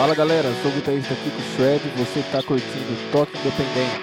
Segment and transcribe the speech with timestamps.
[0.00, 4.00] Fala galera, sou o guitarrista Kiko Shred e você está curtindo Toque Independente.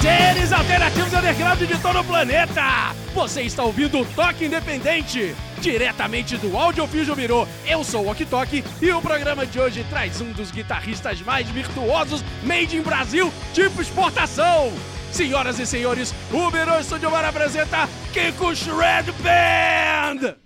[0.00, 2.94] Seres alternativos underground de todo o planeta!
[3.12, 7.44] Você está ouvindo o Toque Independente, diretamente do Audiofígio Mirô.
[7.66, 12.24] Eu sou o Ok e o programa de hoje traz um dos guitarristas mais virtuosos
[12.44, 14.72] made in Brasil, tipo exportação.
[15.10, 20.43] Senhoras e senhores, o Mirô Studio Bar apresenta Kiko Shred Band!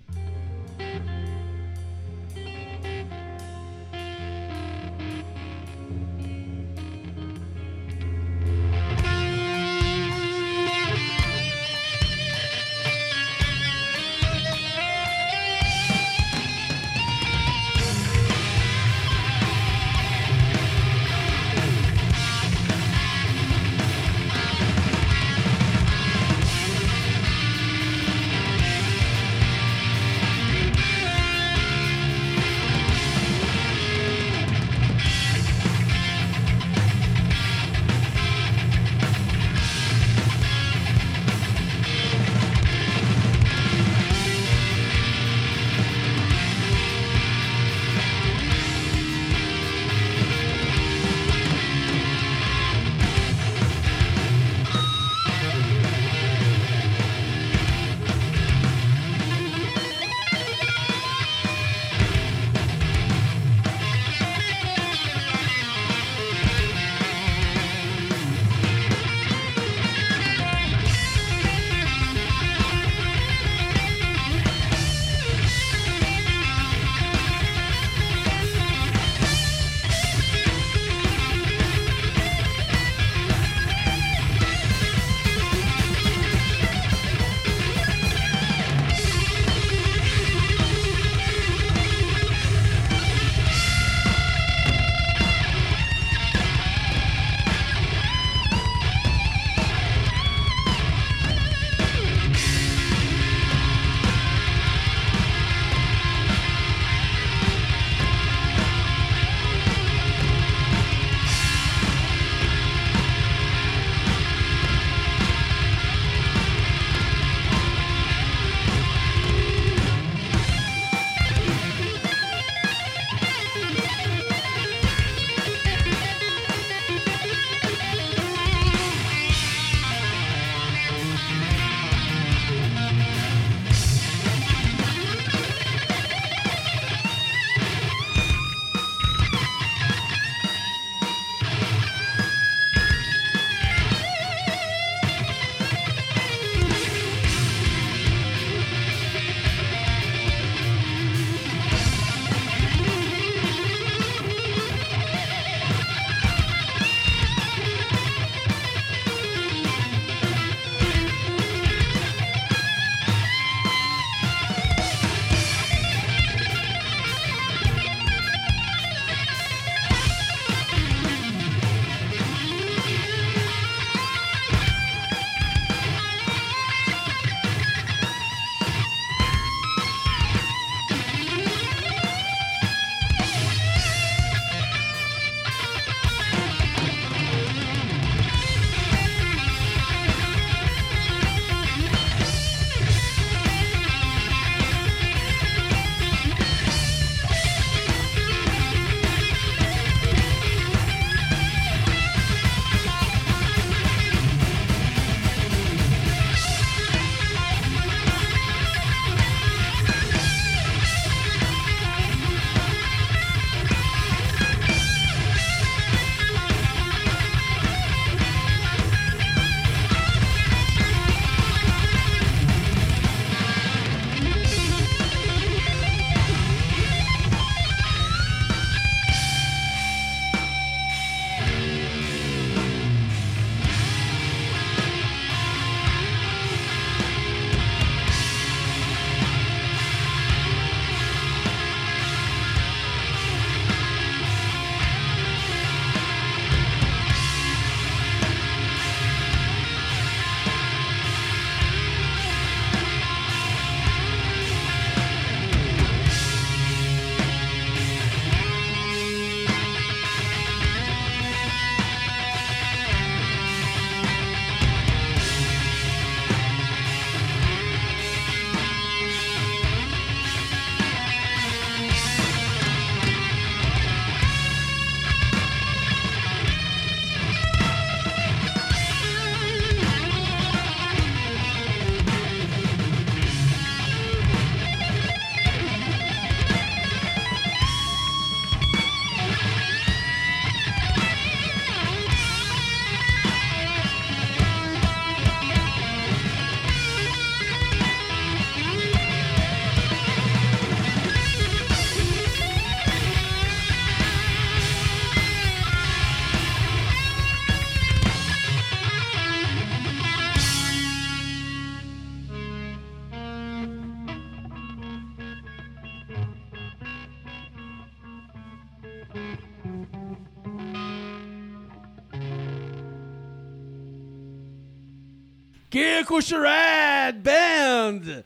[325.79, 328.23] Kiko Shred Band!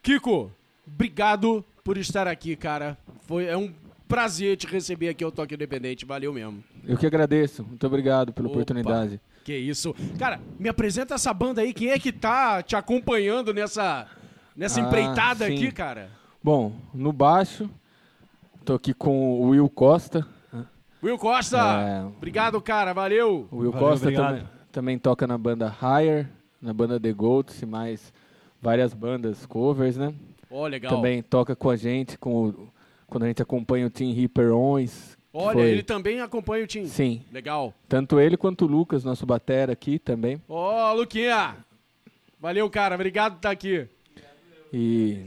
[0.00, 0.52] Kiko,
[0.86, 2.96] obrigado por estar aqui, cara.
[3.26, 3.72] Foi, é um
[4.06, 6.06] prazer te receber aqui ao Toque Independente.
[6.06, 6.62] Valeu mesmo.
[6.86, 7.64] Eu que agradeço.
[7.64, 8.54] Muito obrigado pela Opa.
[8.54, 9.20] oportunidade.
[9.42, 9.92] Que isso.
[10.16, 11.72] Cara, me apresenta essa banda aí.
[11.74, 14.06] Quem é que tá te acompanhando nessa,
[14.56, 15.54] nessa Ah, empreitada sim.
[15.56, 16.08] aqui, cara?
[16.40, 17.68] Bom, no baixo,
[18.64, 20.24] tô aqui com o Will Costa.
[21.02, 21.58] Will Costa!
[21.58, 22.04] É.
[22.04, 22.92] Obrigado, cara.
[22.92, 23.48] Valeu!
[23.50, 26.28] O Will Valeu, Costa também toca na banda Higher,
[26.62, 28.12] na banda The Goats e mais
[28.60, 30.14] várias bandas covers, né?
[30.50, 30.94] Ó, legal.
[30.94, 32.68] Também toca com a gente com o-
[33.06, 34.52] quando a gente acompanha o Team Reaper
[35.34, 36.86] Olha, foi- ele também acompanha o time.
[36.86, 37.72] Sim, Legal.
[37.88, 40.40] tanto ele quanto o Lucas, nosso batera aqui também.
[40.48, 41.56] Ó, Luquinha!
[42.38, 42.94] Valeu, cara.
[42.94, 43.86] Obrigado por estar aqui.
[44.72, 45.26] E,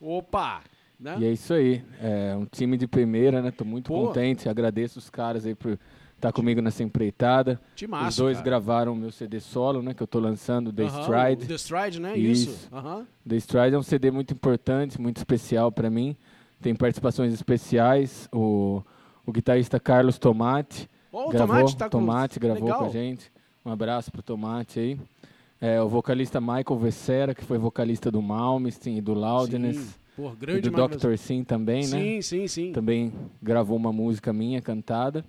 [0.00, 0.62] Opa!
[0.98, 1.16] Né?
[1.20, 1.82] e é isso aí.
[2.02, 3.50] É um time de primeira, né?
[3.50, 4.06] Tô muito Pô.
[4.08, 4.48] contente.
[4.48, 5.78] Agradeço os caras aí por
[6.26, 7.60] estar comigo nessa empreitada.
[7.88, 8.44] Massa, os dois cara.
[8.44, 9.94] gravaram o meu CD solo, né?
[9.94, 11.44] Que eu tô lançando, The Aham, Stride.
[11.44, 12.16] o The Stride, né?
[12.18, 12.50] Isso.
[12.50, 12.68] Isso.
[12.72, 13.06] Aham.
[13.26, 16.16] The Stride é um CD muito importante, muito especial para mim.
[16.60, 18.28] Tem participações especiais.
[18.32, 18.82] O,
[19.24, 21.56] o guitarrista Carlos Tomate Ó, o gravou.
[21.56, 21.98] Tomate tá com...
[21.98, 22.78] Tomate gravou Legal.
[22.80, 23.30] com a gente.
[23.64, 25.00] Um abraço pro Tomate aí.
[25.60, 29.76] É, o vocalista Michael Vessera, que foi vocalista do Malmsteen e do Loudness.
[29.76, 29.94] Sim.
[30.18, 31.08] E grande do maravilhoso.
[31.08, 31.16] Dr.
[31.18, 31.98] Sim também, né?
[32.00, 32.72] Sim, sim, sim.
[32.72, 33.12] Também
[33.42, 35.24] gravou uma música minha cantada.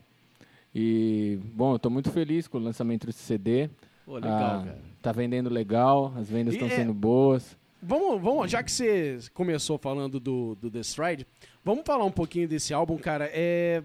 [0.73, 3.69] E, bom, eu tô muito feliz com o lançamento desse CD.
[4.05, 4.31] Pô, legal,
[4.61, 4.81] Ah, cara.
[5.01, 7.57] Tá vendendo legal, as vendas estão é- sendo boas.
[7.81, 11.27] Vamos, vamos, já que você começou falando do, do The Stride,
[11.63, 13.29] vamos falar um pouquinho desse álbum, cara.
[13.31, 13.83] É,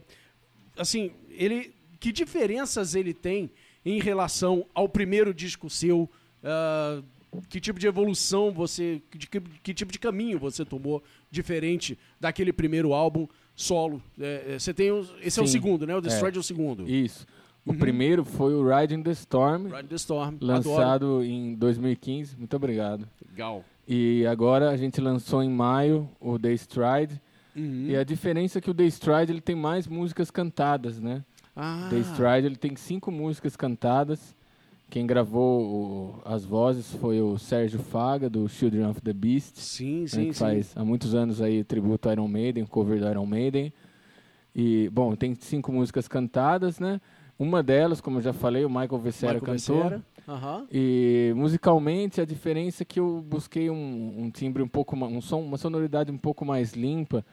[0.77, 3.51] assim, ele, que diferenças ele tem
[3.85, 6.09] em relação ao primeiro disco seu?
[6.43, 7.03] Ah,
[7.49, 12.53] que tipo de evolução você, de que, que tipo de caminho você tomou diferente daquele
[12.53, 14.03] primeiro álbum solo?
[14.21, 15.95] É, é, você tem, os- esse é o Sim, segundo, né?
[15.97, 16.15] O The é.
[16.15, 16.89] Stride é o segundo.
[16.89, 17.27] Isso.
[17.65, 17.79] O Uhum.
[17.79, 20.35] primeiro foi o Riding the Storm, Ride the Storm.
[20.35, 20.47] Adoro.
[20.47, 22.37] lançado em 2015.
[22.37, 23.07] Muito obrigado.
[23.31, 23.65] Legal.
[23.87, 27.21] E agora a gente lançou em maio o The Stride.
[27.55, 27.87] Uhum.
[27.89, 31.23] E a diferença é que o The Stride ele tem mais músicas cantadas, né?
[31.55, 34.35] Ah, The Stride ele tem cinco músicas cantadas.
[34.93, 39.57] Quem gravou o- as vozes foi o Sérgio Faga, do Children of the Beast.
[39.57, 40.39] sim, né, sim, que sim.
[40.39, 43.73] faz há muitos anos aí tributo ao Iron Maiden, cover do Iron Maiden.
[44.55, 47.01] E, bom, tem cinco músicas cantadas, né?
[47.39, 50.03] Uma delas, como eu já falei, o Michael Vessera Michael cantou.
[50.29, 50.67] Aham.
[50.71, 55.41] E musicalmente a diferença é que eu busquei um, um timbre um pouco um som,
[55.41, 57.25] uma sonoridade um pouco mais limpa.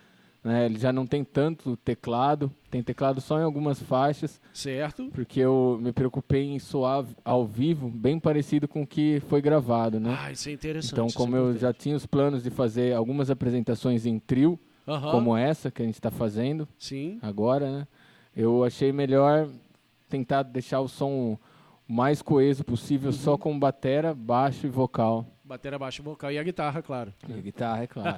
[0.43, 0.65] Né?
[0.67, 5.09] Ele já não tem tanto teclado, tem teclado só em algumas faixas, Certo.
[5.13, 9.99] porque eu me preocupei em soar ao vivo bem parecido com o que foi gravado,
[9.99, 10.15] né?
[10.17, 10.93] Ah, isso é interessante.
[10.93, 14.57] então, isso como é eu já tinha os planos de fazer algumas apresentações em trio,
[14.87, 17.19] Aham, como essa que a gente está fazendo Sim.
[17.21, 17.87] agora, né?
[18.35, 19.49] Eu achei melhor
[20.07, 21.37] tentar deixar o som
[21.87, 25.25] o mais coeso possível, só com batera, baixo e vocal.
[25.49, 27.11] Bateria baixo vocal e a guitarra, claro.
[27.27, 28.17] E a guitarra, é claro.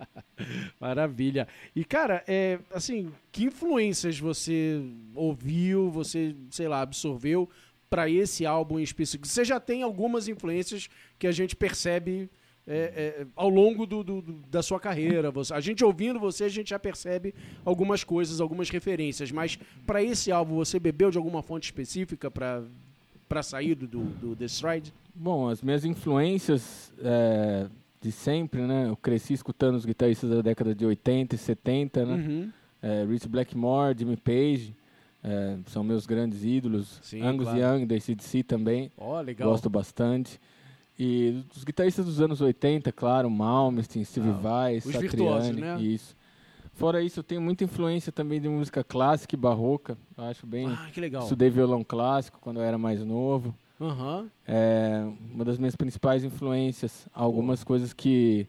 [0.80, 1.46] Maravilha.
[1.74, 4.80] E, cara, é, assim, que influências você
[5.14, 7.46] ouviu, você, sei lá, absorveu
[7.90, 9.26] para esse álbum em específico?
[9.26, 12.30] Você já tem algumas influências que a gente percebe
[12.66, 15.30] é, é, ao longo do, do- do- da sua carreira.
[15.30, 17.32] Você- a gente ouvindo você, a gente já percebe
[17.66, 19.30] algumas coisas, algumas referências.
[19.30, 22.64] Mas para esse álbum, você bebeu de alguma fonte específica para
[23.28, 24.92] para sair do, do, The Stride?
[25.14, 27.66] Bom, as minhas influências é,
[28.00, 28.88] de sempre, né?
[28.88, 32.14] Eu cresci escutando os guitarristas da década de 80 e 70, né?
[32.14, 32.52] Uhum.
[32.82, 34.74] É, Rich Blackmore, Jimmy Page,
[35.24, 37.00] é, são meus grandes ídolos.
[37.02, 37.78] Sim, Angus claro.
[37.78, 38.92] Young, da ACDC também.
[38.96, 39.50] Ó, legal.
[39.50, 40.40] Gosto bastante.
[40.98, 45.82] E os guitarristas dos anos 80, claro, Malmsteen, Steve Vai, os virtuosos, Satriani, né?
[45.82, 46.15] isso.
[46.76, 49.96] Fora isso, eu tenho muita influência também de música clássica e barroca.
[50.16, 50.66] Eu acho bem.
[50.68, 51.22] Ah, que legal.
[51.22, 53.54] Estudei violão clássico quando eu era mais novo.
[53.80, 54.30] Aham.
[54.46, 55.02] É
[55.32, 57.08] uma das minhas principais influências.
[57.14, 58.46] Algumas coisas que,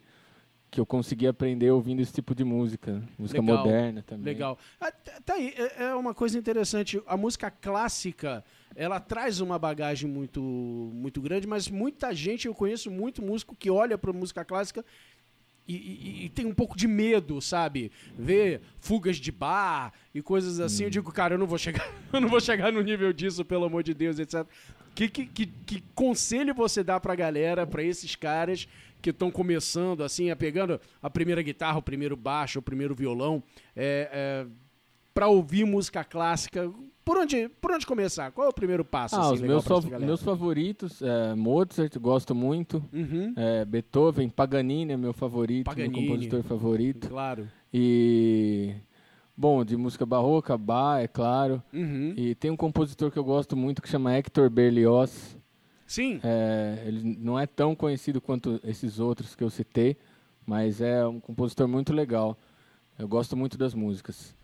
[0.70, 3.02] que eu consegui aprender ouvindo esse tipo de música.
[3.18, 3.58] Música Legal.
[3.60, 4.26] moderna também.
[4.26, 4.58] Legal.
[4.80, 7.02] Ah, tá- tá aí, é é uma coisa interessante.
[7.08, 8.44] A música clássica,
[8.76, 13.70] ela traz uma bagagem muito, muito grande, mas muita gente, eu conheço muito músico que
[13.72, 14.84] olha para música clássica
[15.68, 17.92] e, e- e tem um pouco de medo, sabe?
[18.18, 20.84] Ver fugas de bar e coisas assim.
[20.86, 23.66] Eu digo, cara, eu não vou chegar, eu não vou chegar no nível disso, pelo
[23.66, 24.46] amor de Deus, etc.
[24.96, 28.68] Que, que, que, que conselho você dá pra galera, pra esses caras
[29.02, 33.44] que estão começando, assim, a pegando a primeira guitarra, o primeiro baixo, o primeiro violão,
[33.76, 34.48] é, é,
[35.14, 36.72] para ouvir música clássica?
[37.08, 38.32] Por onde, por onde começar?
[38.32, 39.16] Qual é o primeiro passo?
[39.16, 42.84] Ah, assim, os meus, fav- meus favoritos, é, Mozart, gosto muito.
[42.92, 45.94] Uhum, É, Beethoven, Paganini é meu favorito, Paganini.
[46.02, 47.08] meu compositor favorito.
[47.08, 47.48] claro.
[47.74, 48.74] E,
[49.38, 51.64] bom, de música barroca, Bach, é claro.
[51.74, 52.14] Uhum.
[52.18, 55.38] E tem um compositor que eu gosto muito que chama Hector Berlioz.
[55.86, 56.20] Sim.
[56.22, 59.96] É, ele não é tão conhecido quanto esses outros que eu citei,
[60.46, 62.38] mas é um compositor muito legal.
[63.00, 64.36] Eu gosto muito das músicas.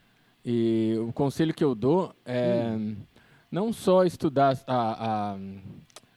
[0.46, 2.96] E o conselho que eu dou é Hum.
[3.52, 5.38] não só estudar a, a,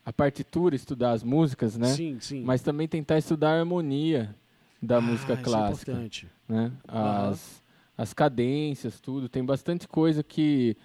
[0.05, 1.87] a partitura, estudar as músicas, né?
[1.89, 2.43] Sim, sim.
[2.45, 4.35] Mas também tentar estudar a harmonia
[4.83, 6.29] da Ah, música isso é clássica importante.
[6.49, 6.73] né?
[6.89, 7.63] As,
[7.97, 9.29] as cadências, tudo.
[9.29, 10.77] Tem bastante coisa que,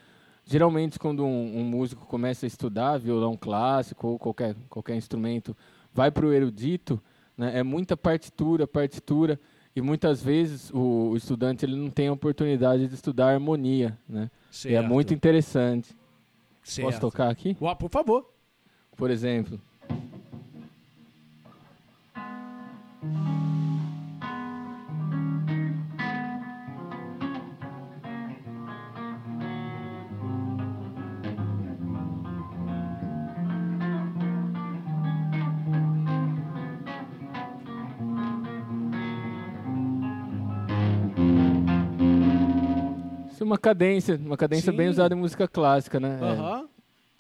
[0.46, 5.58] geralmente, quando um, um músico começa a estudar violão clássico ou qualquer, qualquer instrumento,
[5.94, 7.02] vai para o erudito,
[7.36, 7.58] né?
[7.58, 9.40] é muita partitura, partitura,
[9.76, 14.30] e muitas vezes o, estudante ele não tem a oportunidade de estudar harmonia, né?
[14.66, 14.88] E é Certo.
[14.88, 15.96] muito interessante.
[16.64, 16.88] Certo.
[16.88, 17.56] Posso tocar aqui?
[17.62, 18.30] Ué, por favor.
[18.96, 19.60] Por exemplo.
[43.52, 44.92] Uma cadência, uma cadência bem Sim.
[44.92, 46.18] usada em música clássica, né?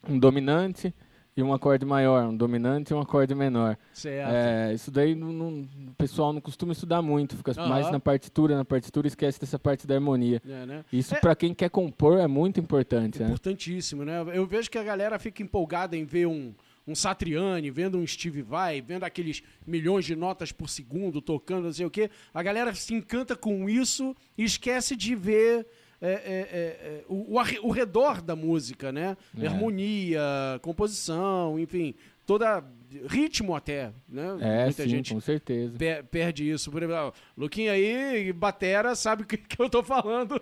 [0.07, 0.93] É um dominante
[1.35, 3.77] e um acorde maior, um dominante e um acorde menor.
[3.93, 4.31] Certo.
[4.31, 8.55] É, isso daí não- não- o pessoal não costuma estudar muito, fica mais na partitura,
[8.55, 10.41] na partitura esquece dessa parte da harmonia.
[10.47, 10.85] É, né?
[10.91, 11.19] Isso É.
[11.19, 13.27] pra quem quer compor é muito importante, né?
[13.27, 14.23] Importantíssimo, né?
[14.33, 16.53] Eu vejo que a galera fica empolgada em ver um,
[16.87, 21.73] um Satriani, vendo um Steve Vai, vendo aqueles milhões de notas por segundo tocando, não
[21.73, 22.09] sei o quê.
[22.33, 25.65] A galera se encanta com isso e esquece de ver
[26.01, 27.35] é, é, é, é, o,
[27.67, 29.15] o redor da música, né?
[29.39, 29.45] É.
[29.47, 30.21] Harmonia,
[30.61, 31.93] composição, enfim,
[32.25, 32.63] toda
[33.07, 34.37] ritmo até, né?
[34.41, 35.77] É, Muita sim, gente com certeza.
[35.77, 36.71] pe- perde isso.
[36.71, 40.41] Por exemplo, Luquinha aí, batera, sabe o que, que eu tô falando.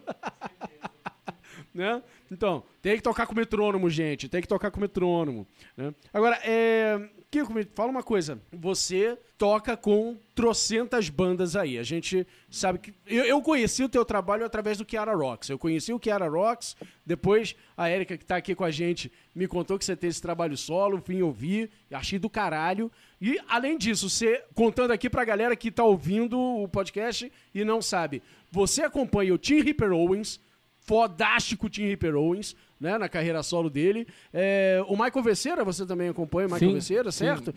[1.73, 2.01] né?
[2.31, 4.27] Então, tem que tocar com metrônomo, gente.
[4.29, 5.47] Tem que tocar com metrônomo.
[5.75, 5.93] Né?
[6.13, 6.99] Agora, é...
[7.31, 8.41] Kiko, me fala uma coisa.
[8.51, 11.77] Você toca com trocentas bandas aí.
[11.77, 12.93] A gente sabe que...
[13.05, 15.47] Eu, eu conheci o teu trabalho através do Kiara Rocks.
[15.47, 19.47] Eu conheci o Kiara Rocks, depois a Erika, que tá aqui com a gente, me
[19.47, 22.91] contou que você tem esse trabalho solo, vim ouvir, achei do caralho.
[23.21, 27.79] E, além disso, você, contando aqui pra galera que tá ouvindo o podcast e não
[27.79, 30.39] sabe, você acompanha o Tim Ripper Owens,
[30.79, 34.07] fodástico Tim Ripper Owens, né, na carreira solo dele.
[34.33, 37.17] É, o Michael Veceira, você também acompanha o Michael Sim, Veceira, sim.
[37.25, 37.53] certo?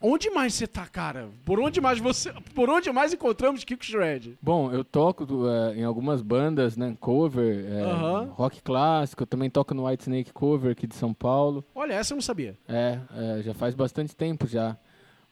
[0.00, 1.30] Onde mais você tá, cara?
[1.44, 4.36] Por onde mais você, por onde mais encontramos Kiko Shred?
[4.42, 6.94] Bom, eu toco eh, em algumas bandas, né?
[7.00, 8.28] Cover, eh, Aham.
[8.34, 11.64] rock clássico, eu também toco no White Snake Cover aqui de São Paulo.
[11.74, 12.58] Olha, essa eu não sabia.
[12.68, 12.98] É,
[13.38, 14.76] é, já faz bastante tempo já.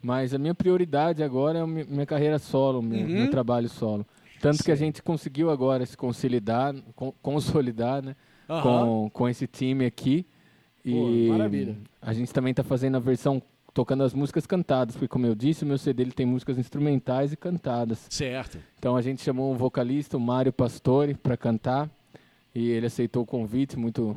[0.01, 3.15] Mas a minha prioridade agora é minha carreira solo, meu, Uhum.
[3.19, 4.07] meu trabalho solo.
[4.41, 8.17] Tanto que a gente conseguiu agora se consolidar, con- consolidar, né?
[8.49, 8.63] Aham.
[8.63, 10.27] Com, com esse time aqui.
[10.85, 11.77] Pô, E maravilha.
[12.03, 15.65] a gente também está fazendo a versão tocando as músicas cantadas, porque como eu disse,
[15.65, 18.07] o meu CD ele tem músicas instrumentais e cantadas.
[18.09, 18.59] Certo.
[18.79, 21.91] Então a gente chamou um vocalista, o Mário Pastore, para cantar.
[22.55, 24.17] E ele aceitou o convite, muito,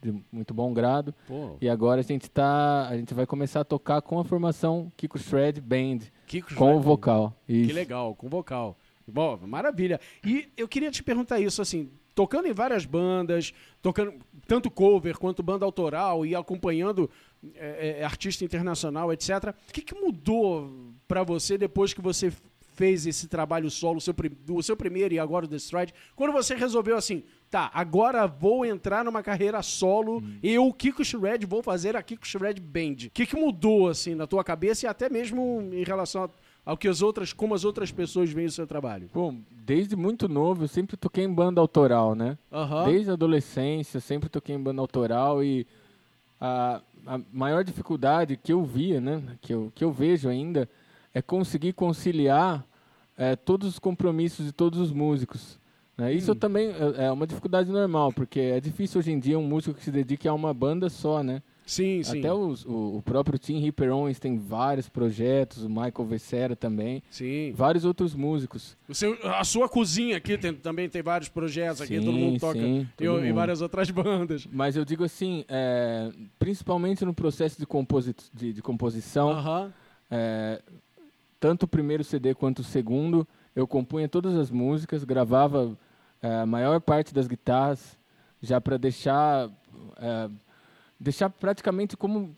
[0.00, 1.14] de muito bom grado.
[1.28, 4.90] Pô, E agora a gente tá, a gente vai começar a tocar com a formação
[4.96, 6.84] Kiko Shred Band, Kiko com o Shred.
[6.84, 7.34] vocal.
[7.46, 7.74] Que Isso.
[7.74, 8.78] legal, com vocal.
[9.06, 10.00] Bom, maravilha.
[10.24, 14.14] E eu queria te perguntar isso, assim, tocando em várias bandas, tocando
[14.48, 17.10] tanto cover quanto banda autoral e acompanhando
[17.54, 19.54] é, é, artista internacional, etc.
[19.68, 22.32] O que, que mudou pra você depois que você
[22.74, 24.14] fez esse trabalho solo, o seu,
[24.48, 25.92] o seu primeiro e agora o The Stride?
[26.14, 31.62] Quando você resolveu assim, tá, agora vou entrar numa carreira solo, eu, Kiko Shred, vou
[31.62, 33.08] fazer a Kiko Shred Band.
[33.08, 36.30] O que, que mudou, assim, na tua cabeça e até mesmo em relação a
[36.66, 39.08] ao que as outras, como as outras pessoas veem o seu trabalho.
[39.14, 42.36] Bom, desde muito novo eu sempre toquei em banda autoral, né?
[42.52, 42.84] Aham.
[42.86, 45.64] Desde a adolescência sempre toquei em banda autoral e
[46.40, 50.68] a, a maior dificuldade que eu via, né, que eu, que eu vejo ainda,
[51.14, 52.66] é conseguir conciliar
[53.16, 55.58] eh, todos os compromissos de todos os músicos.
[55.96, 56.12] né?
[56.12, 56.34] Isso Hum.
[56.34, 59.84] também é é uma dificuldade normal, porque é difícil hoje em dia um músico que
[59.84, 61.42] se dedique a uma banda só, né?
[61.66, 62.20] Sim, sim.
[62.20, 67.02] Até os- o, o próprio Tim Ripper Owens tem vários projetos, o Michael Vecera também,
[67.10, 67.52] Sim.
[67.56, 68.76] vários outros músicos.
[68.92, 72.60] Seu, a sua cozinha aqui tem- também tem vários projetos aqui, Sim, todo mundo toca
[72.60, 73.34] sim, e, todo e mundo.
[73.34, 74.46] várias outras bandas.
[74.50, 79.72] Mas eu digo assim, é, principalmente no processo de, composi de, de composição, Aham.
[80.08, 80.62] é,
[81.40, 85.76] tanto o primeiro CD quanto o segundo, eu compunha todas as músicas, gravava
[86.22, 87.98] é, a maior parte das guitarras,
[88.40, 89.50] já para deixar
[89.98, 90.30] é,
[90.98, 92.34] deixar praticamente como,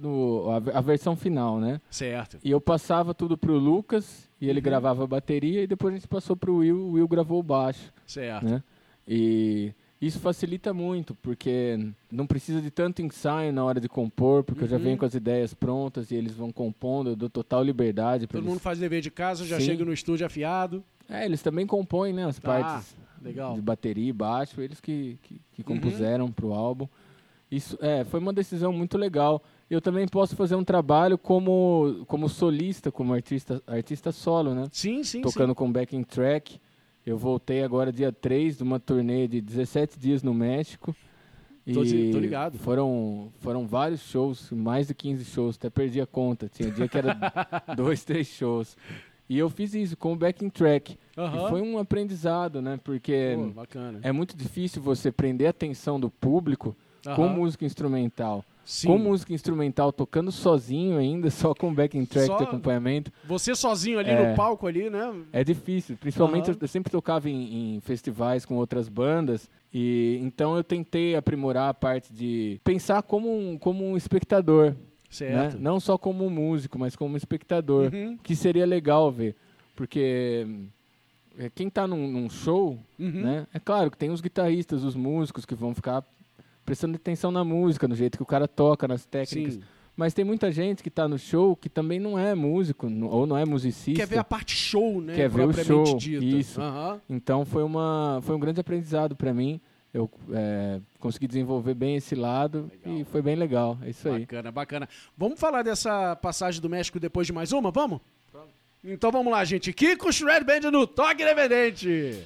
[0.00, 1.80] no, a, ve- a versão final, né?
[1.90, 2.38] Certo.
[2.42, 4.64] E eu passava tudo pro Lucas e ele Uhum.
[4.64, 7.92] gravava a bateria e depois a gente passou pro Will, o Will gravou o baixo,
[8.06, 8.44] Certo.
[8.44, 8.62] né?
[9.06, 11.78] E Isso facilita muito, porque
[12.10, 14.82] não precisa de tanto ensaio na hora de compor, porque eu já Uhum.
[14.82, 18.44] venho com as ideias prontas e eles vão compondo, eu dou total liberdade para Todo
[18.44, 18.50] eles.
[18.54, 19.66] mundo faz dever de casa, já Sim.
[19.66, 20.82] chega no estúdio afiado.
[21.06, 23.54] É, eles também compõem, né, as Ah, partes legal.
[23.54, 25.40] de bateria e baixo, eles que, que, Uhum.
[25.52, 26.88] que compuseram pro álbum.
[27.50, 29.42] Isso é, foi uma decisão muito legal.
[29.68, 34.68] Eu também posso fazer um trabalho como, como solista, como artista, artista solo, né?
[34.70, 36.60] Sim, sim, Tocando com backing track.
[37.04, 40.94] Eu voltei agora dia 3 de uma turnê de 17 dias no México.
[41.72, 42.58] Tô E tô ligado.
[42.58, 46.48] Foram, foram vários shows, mais de 15 shows, até perdi a conta.
[46.48, 47.16] Tinha dia que era
[47.76, 48.76] dois, três shows.
[49.28, 50.92] E eu fiz isso com o backing track.
[50.92, 51.46] sim.
[51.46, 52.78] E foi um aprendizado, né?
[52.82, 53.62] Porque Pô,
[54.02, 57.34] é muito difícil você prender a atenção do público com Aham.
[57.34, 58.44] música instrumental.
[58.64, 58.88] Sim.
[58.88, 63.98] Com música instrumental, tocando sozinho ainda, só com backing track Só- de acompanhamento, Você sozinho
[63.98, 64.30] ali É.
[64.30, 65.12] no palco ali, né?
[65.32, 65.96] é difícil.
[65.96, 66.58] Principalmente Aham.
[66.60, 69.50] eu, sempre tocava em, em festivais com outras bandas.
[69.72, 74.66] E então eu tentei aprimorar a parte de pensar como um, como um espectador.
[74.70, 74.76] Né?
[75.08, 75.58] Certo.
[75.58, 77.90] Não só como um músico, mas como um espectador.
[77.92, 78.16] Uhum.
[78.22, 79.34] Que seria legal ver.
[79.74, 80.46] Porque
[81.38, 83.10] é, quem está num, num show, Uhum.
[83.22, 83.46] né?
[83.52, 86.04] É claro que tem os guitarristas, os músicos que vão ficar
[86.70, 89.54] prestando atenção na música, no jeito que o cara toca, nas técnicas.
[89.54, 89.62] Sim.
[89.96, 93.36] Mas tem muita gente que está no show que também não é músico ou não
[93.36, 94.00] é musicista.
[94.00, 95.16] Quer ver a parte show, né?
[95.16, 96.24] Quer ver o propriamente show, dita.
[96.24, 96.60] isso.
[96.60, 97.00] Aham.
[97.10, 99.60] Então foi uma foi um grande aprendizado para mim.
[99.92, 103.00] Eu é, consegui desenvolver bem esse lado Legal.
[103.00, 103.76] e foi bem legal.
[103.82, 104.20] É isso aí.
[104.20, 104.88] Bacana, bacana.
[105.18, 107.72] Vamos falar dessa passagem do México depois de mais uma?
[107.72, 108.00] Vamos?
[108.84, 109.72] Então vamos lá, gente.
[109.72, 112.24] Kiko Shred Band no Toque Independente.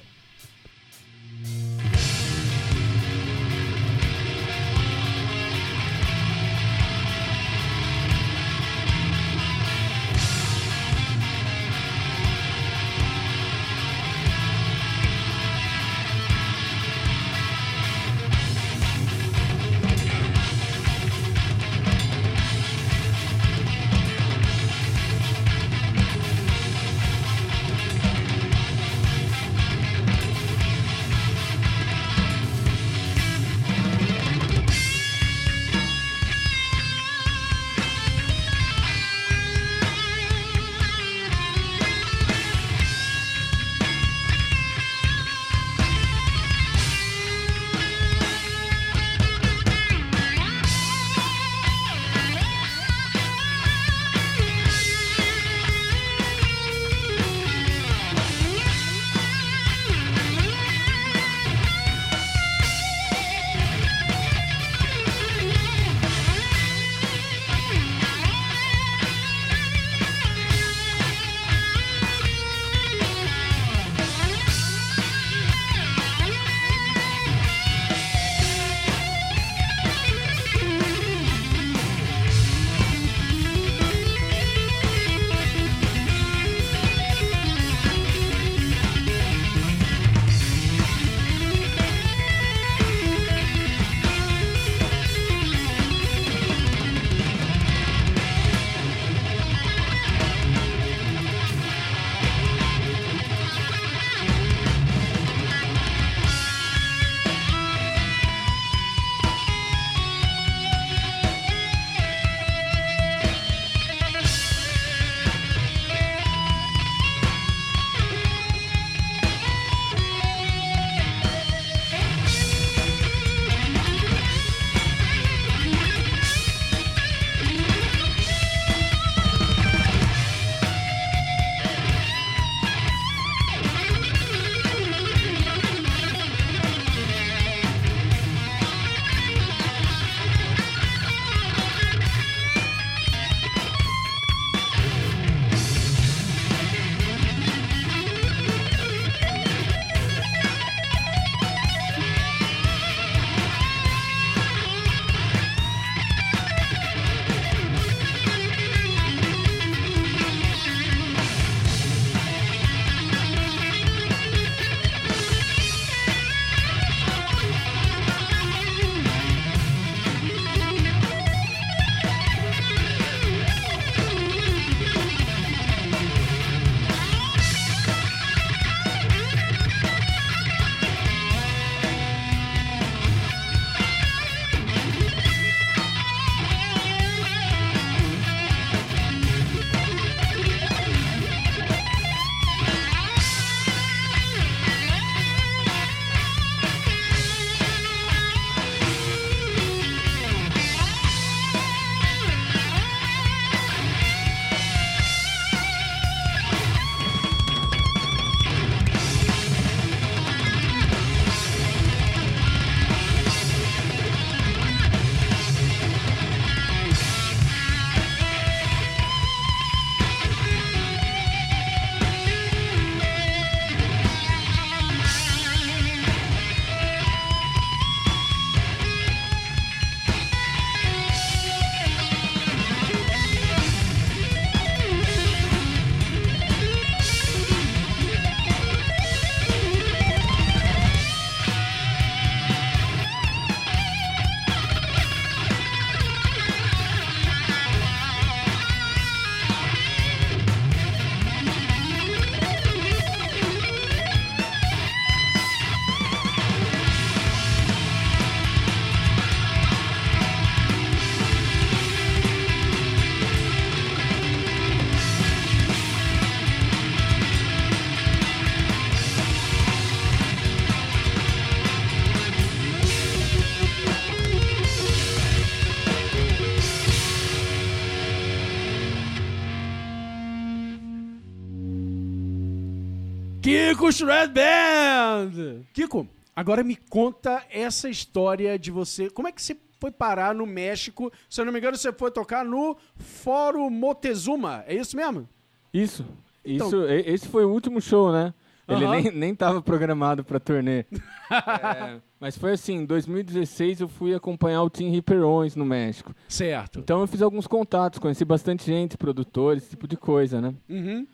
[283.85, 285.61] Kiko Shred Band!
[285.71, 289.11] Kiko, agora me conta essa história de você.
[289.11, 291.11] Como é que você foi parar no México?
[291.29, 294.63] Se eu não me engano, você foi tocar no Fórum Moctezuma.
[294.65, 295.29] É isso mesmo?
[295.71, 296.03] Isso.
[296.43, 298.33] Então- Isso, esse foi o último show, né?
[298.67, 299.01] Ele Aham.
[299.01, 300.85] nem, nem tava programado pra turnê.
[301.27, 306.13] É, mas foi assim, em 2016 eu fui acompanhar o Team Ripperões no México.
[306.29, 306.77] Certo.
[306.77, 310.53] Então eu fiz alguns contatos, conheci bastante gente, produtores, esse tipo de coisa, né?
[310.69, 311.07] Uhum.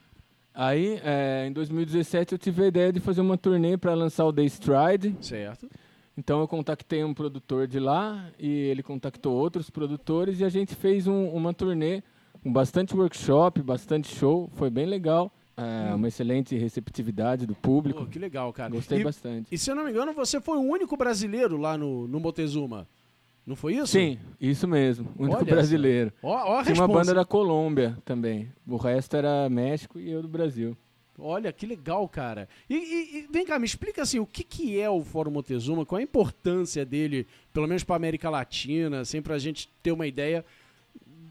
[0.54, 4.34] Aí, é, em 2017 eu tive a ideia de fazer uma turnê para lançar o
[4.34, 5.16] The Stride.
[5.22, 5.70] Certo.
[6.18, 10.76] Então eu contactei um produtor de lá e ele contactou outros produtores e a gente
[10.76, 12.04] fez um- uma turnê
[12.44, 15.32] com bastante workshop, bastante show, foi bem legal.
[15.56, 18.06] É, Uma excelente receptividade do público.
[18.08, 18.72] Que legal, cara.
[18.72, 19.48] Gostei e, bastante.
[19.54, 22.88] e se eu não me engano, você foi o único brasileiro lá no, no Moctezuma.
[23.46, 23.88] Não foi isso?
[23.88, 25.10] Sim, isso mesmo.
[25.18, 26.14] O único Olha brasileiro.
[26.22, 28.52] Ó, ó a Tinha uma banda da Colômbia também.
[28.68, 30.78] O resto era México e eu do Brasil.
[31.18, 32.48] Olha, que legal, cara.
[32.70, 35.86] E, e- e vem cá, me explica assim, o que, que é o Fórum Moctezuma,
[35.86, 40.44] qual a importância dele, pelo menos para América Latina, assim, pra gente ter uma ideia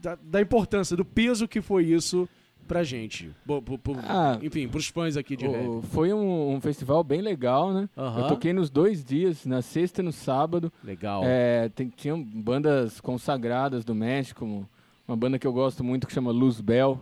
[0.01, 2.27] da, da importância, do peso que foi isso
[2.71, 3.29] pra gente.
[3.45, 5.67] Bo- bo- bo- Ah, enfim, pros fãs aqui de rap.
[5.67, 7.89] O- foi um, um festival bem legal, né?
[7.97, 8.21] Aham.
[8.21, 10.71] Eu toquei nos dois dias, na sexta e no sábado.
[10.81, 11.21] Legal.
[11.25, 14.69] É, tem- tinham bandas consagradas do México, uma-
[15.05, 16.99] uma banda que eu gosto muito que chama Luz Bell, uma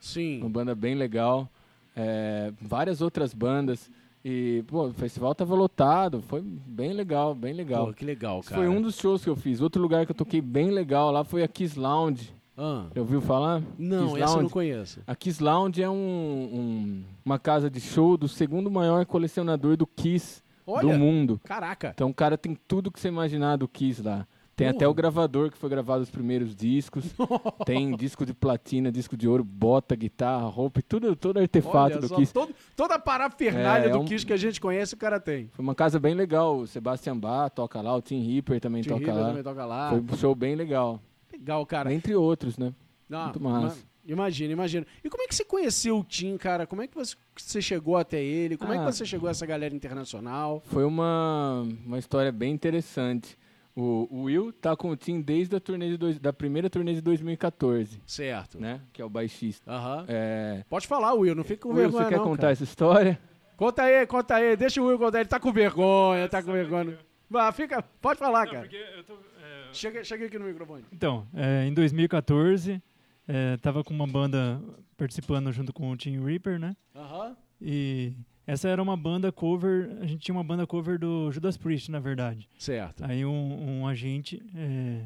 [0.00, 0.40] Sim.
[0.48, 1.48] banda bem legal.
[1.94, 3.88] É, várias outras bandas.
[4.24, 7.86] E, pô, o festival tava lotado, foi bem legal, bem legal.
[7.86, 8.60] Pô, que legal, Esse cara.
[8.62, 9.60] foi um dos shows que eu fiz.
[9.60, 12.32] Outro lugar que eu toquei bem legal lá foi a Kiss Lounge.
[12.56, 13.62] Ah, Já ouviu falar?
[13.78, 15.00] não, Kiss essa eu não conheço.
[15.06, 19.86] A Kiss Lounge é um, um- uma casa de show do segundo maior colecionador do
[19.86, 21.40] Kiss Olha, do mundo.
[21.44, 21.92] caraca.
[21.94, 24.26] Então o cara tem tudo que você imaginar do Kiss lá.
[24.54, 24.76] Tem Porra.
[24.76, 27.06] até o gravador que foi gravado os primeiros discos.
[27.64, 32.00] tem disco de platina, disco de ouro, bota, guitarra, roupa, e tudo, todo artefato Olha
[32.00, 32.34] do só, Kiss.
[32.34, 35.18] todo- toda a parafernália É, é do um- Kiss que a gente conhece, o cara
[35.18, 35.48] tem.
[35.52, 36.58] Foi uma casa bem legal.
[36.58, 39.28] O Sebastian Bach toca lá, o Tim Ripper também Tim toca River lá.
[39.28, 39.88] também toca lá.
[39.88, 41.00] Foi um show bem legal.
[41.32, 41.92] Legal, cara.
[41.92, 42.72] Entre outros, né?
[43.08, 43.76] Não, Muito massa.
[43.78, 44.86] ima- Imagina, imagina.
[45.04, 46.66] E como é que você conheceu o Tim, cara?
[46.66, 48.56] Como é que você, você chegou até ele?
[48.56, 48.80] Como é Ah.
[48.80, 50.60] que você chegou a essa galera internacional?
[50.66, 53.38] Foi uma, uma história bem interessante.
[53.76, 56.94] O, o Will tá com o Tim desde a turnê de dois, da primeira turnê
[56.94, 58.60] de 2014, Certo.
[58.60, 58.80] né?
[58.92, 59.70] Que é o baixista.
[59.70, 60.04] Aham.
[60.08, 62.52] É, Pode falar, Will, não fica com Will, vergonha você quer não, contar cara.
[62.52, 63.18] essa história?
[63.56, 64.56] Conta aí, conta aí.
[64.56, 65.20] Deixa o Will contar.
[65.20, 66.98] Ele tá com vergonha, tá com vergonha.
[67.30, 68.68] Vá, fica, pode falar, cara.
[69.72, 70.84] Chega, chega aqui no microfone.
[70.92, 72.82] Então, é, em 2014,
[73.26, 74.60] é, tava com uma banda
[74.96, 76.76] participando junto com o Team Reaper, né?
[76.94, 77.36] Aham.
[77.60, 78.12] E
[78.46, 82.00] essa era uma banda cover, a gente tinha uma banda cover do Judas Priest, na
[82.00, 82.48] verdade.
[82.58, 83.04] Certo.
[83.04, 85.04] Aí um, um agente é,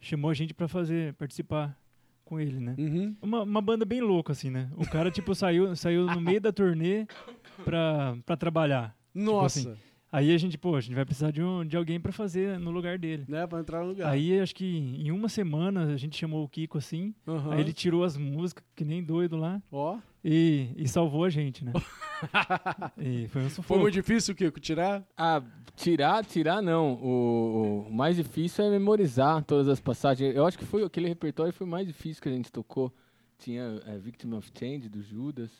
[0.00, 1.78] chamou a gente pra fazer, participar
[2.24, 2.74] com ele, né?
[2.78, 3.14] Uhum.
[3.20, 4.70] Uma, uma banda bem louca, assim, né?
[4.76, 7.06] O cara, tipo, saiu, saiu no meio da turnê
[7.64, 8.96] pra, pra trabalhar.
[9.14, 9.60] Nossa.
[9.60, 9.76] assim,
[10.14, 12.70] Aí a gente, pô, a gente vai precisar de, um, de alguém pra fazer no
[12.70, 13.24] lugar dele.
[13.26, 14.12] Né, pra entrar no lugar.
[14.12, 17.52] Aí acho que em uma semana a gente chamou o Kiko assim, Aham.
[17.52, 19.98] aí ele tirou as músicas, que nem doido lá, Ó.
[20.24, 21.72] e, e salvou a gente, né?
[22.96, 23.80] e foi um Foi sufoco.
[23.80, 25.04] muito difícil, Kiko, tirar?
[25.16, 25.42] Ah,
[25.74, 26.94] tirar, tirar não.
[26.94, 30.32] O, o mais difícil é memorizar todas as passagens.
[30.32, 32.92] Eu acho que foi aquele repertório foi o mais difícil que a gente tocou.
[33.36, 35.50] Tinha é, Victim of Change, do Judas.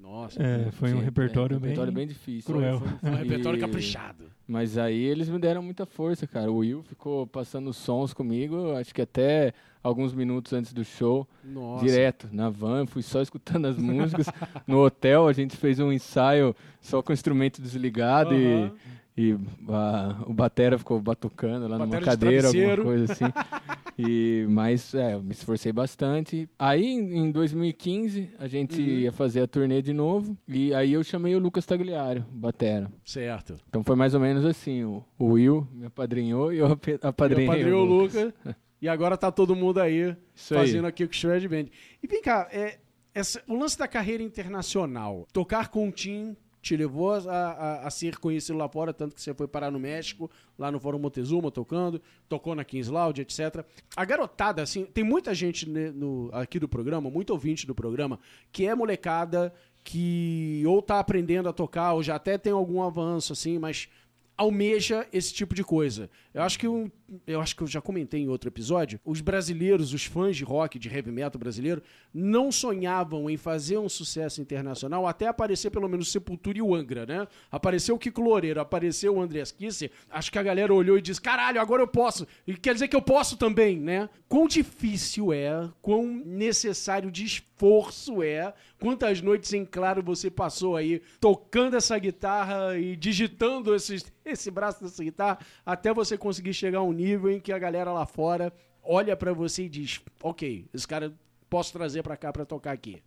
[0.00, 0.42] Nossa.
[0.42, 2.06] É, foi um repertório, é, repertório bem...
[2.06, 2.54] bem difícil.
[2.54, 2.80] cruel.
[2.80, 4.24] Foi, foi um repertório E- caprichado.
[4.46, 6.50] Mas aí eles me deram muita força, cara.
[6.50, 11.84] O Will ficou passando sons comigo, acho que até alguns minutos antes do show, Nossa.
[11.84, 14.26] direto, na van, fui só escutando as músicas.
[14.66, 18.38] No hotel a gente fez um ensaio só com o instrumento desligado Aham.
[18.66, 18.72] e,
[19.18, 19.36] e
[19.68, 23.24] a- o batera ficou batucando lá numa Batera de cadeira, alguma coisa assim.
[24.00, 26.48] E, mas é, eu me esforcei bastante.
[26.56, 28.86] Aí em em 2015 a gente Uhum.
[28.86, 32.88] ia fazer a turnê de novo e aí eu chamei o Lucas Tagliario, batera.
[33.04, 33.56] Certo.
[33.68, 36.66] Então foi mais ou menos assim, o, o Will me apadrinhou e eu
[37.02, 38.22] apadrinhei Eu o Lucas.
[38.26, 38.54] Lucas.
[38.80, 40.60] e agora tá todo mundo aí Isso aí.
[40.60, 41.64] fazendo aqui o Shred Band.
[42.00, 42.78] E vem cá, é,
[43.12, 45.26] essa- o lance da carreira internacional.
[45.32, 49.22] Tocar com um team te levou a, a- a ser conhecido lá fora, tanto que
[49.22, 53.64] você foi parar no México, lá no Fórum Montezuma tocando, tocou na Kings Lounge, etc.
[53.96, 58.18] A garotada, assim, tem muita gente ne- no- aqui do programa, muito ouvinte do programa,
[58.52, 59.52] que é molecada
[59.84, 63.88] que ou tá aprendendo a tocar, ou já até tem algum avanço, assim, mas
[64.36, 66.10] almeja esse tipo de coisa.
[66.34, 66.90] Eu acho que um
[67.26, 70.78] eu acho que eu já comentei em outro episódio, os brasileiros, os fãs de rock,
[70.78, 76.12] de heavy metal brasileiro, não sonhavam em fazer um sucesso internacional até aparecer pelo menos
[76.12, 77.26] Sepultura e o Angra, né?
[77.50, 81.20] Apareceu o Kiko Loureiro, apareceu o Andreas Kisser, acho que a galera olhou e disse,
[81.20, 82.26] caralho, agora eu posso.
[82.46, 84.08] E quer dizer que eu posso também, né?
[84.28, 91.02] Quão difícil é, quão necessário de esforço é, quantas noites em claro você passou aí
[91.20, 96.82] tocando essa guitarra e digitando esses, esse braço dessa guitarra até você conseguir chegar a
[96.82, 100.86] um nível em que a galera lá fora olha para você e diz: Ok, esse
[100.86, 101.12] cara
[101.48, 103.00] posso trazer para cá para tocar aqui.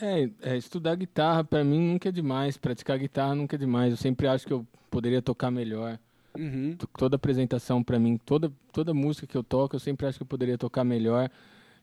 [0.00, 3.92] É, é, estudar guitarra para mim nunca é demais, praticar guitarra nunca é demais.
[3.92, 5.98] Eu sempre acho que eu poderia tocar melhor.
[6.36, 6.76] Uhum.
[6.96, 10.26] Toda apresentação para mim, toda toda música que eu toco, eu sempre acho que eu
[10.26, 11.30] poderia tocar melhor.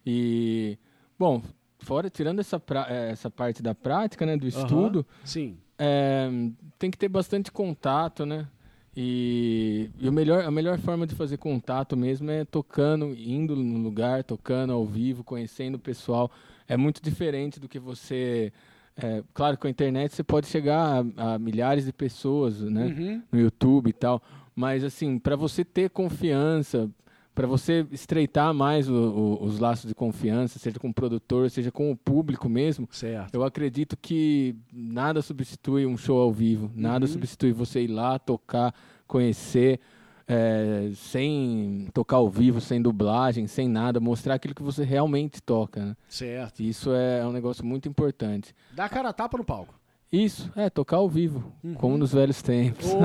[0.06, 0.78] E
[1.18, 1.42] bom,
[1.80, 5.26] fora tirando essa pra, é, essa parte da prática, né, do estudo, uhum.
[5.26, 6.30] sim, é,
[6.78, 8.48] tem que ter bastante contato, né?
[8.96, 13.80] E, e, o melhor, a melhor forma de fazer contato mesmo é tocando, indo no
[13.80, 16.32] lugar, tocando ao vivo, conhecendo o pessoal.
[16.68, 18.54] É muito diferente do que você.
[18.98, 22.86] É, claro, com a internet você pode chegar a, a milhares de pessoas, né?
[22.86, 23.24] Uhum.
[23.32, 24.22] No YouTube e tal.
[24.56, 26.90] Mas, assim, para você ter confiança,
[27.36, 31.70] para você estreitar mais o, o, os laços de confiança, seja com o produtor, seja
[31.70, 33.36] com o público mesmo, certo.
[33.36, 37.12] eu acredito que nada substitui um show ao vivo, nada Uhum.
[37.12, 38.74] substitui você ir lá, tocar,
[39.06, 39.82] conhecer,
[40.28, 45.86] é, sem tocar ao vivo, sem dublagem, sem nada, mostrar aquilo que você realmente toca.
[45.86, 45.96] Né?
[46.08, 46.64] certo.
[46.64, 48.56] Isso é um negócio muito importante.
[48.74, 49.74] Dá cara a tapa no palco.
[50.12, 51.74] Isso, é, tocar ao vivo, Uhum.
[51.74, 52.86] como nos velhos tempos.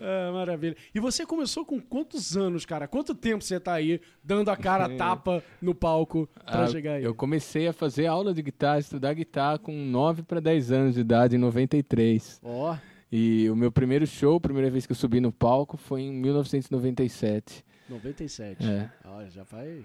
[0.00, 0.76] ah, maravilha.
[0.94, 2.86] E você começou com quantos anos, cara?
[2.88, 7.04] Quanto tempo você tá aí dando a cara tapa no palco pra Ah, chegar aí?
[7.04, 11.00] Eu comecei a fazer aula de guitarra, estudar guitarra com 9 para 10 anos de
[11.00, 12.40] idade, em 93.
[12.42, 12.76] Ó,
[13.12, 16.12] E o meu primeiro show, a primeira vez que eu subi no palco, foi em
[16.12, 17.64] 1997.
[17.88, 18.66] 97.
[18.66, 19.84] É, Olha, já faz.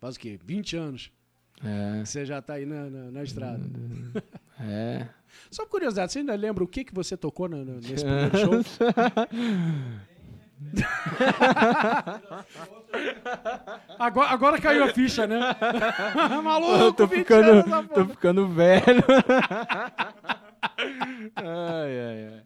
[0.00, 0.38] Faz o quê?
[0.44, 1.12] 20 anos
[1.64, 3.60] é, você já tá aí na, na, na estrada.
[4.60, 5.06] é.
[5.50, 8.52] Só curiosidade, você ainda lembra o que, que você tocou no- no- nesse primeiro show?
[13.98, 15.40] Agora, agora caiu a ficha, né?
[16.42, 19.04] Maluco, Eu tô 20 ficando, anos, tô ficando velho.
[21.36, 22.42] ai, ai, ai.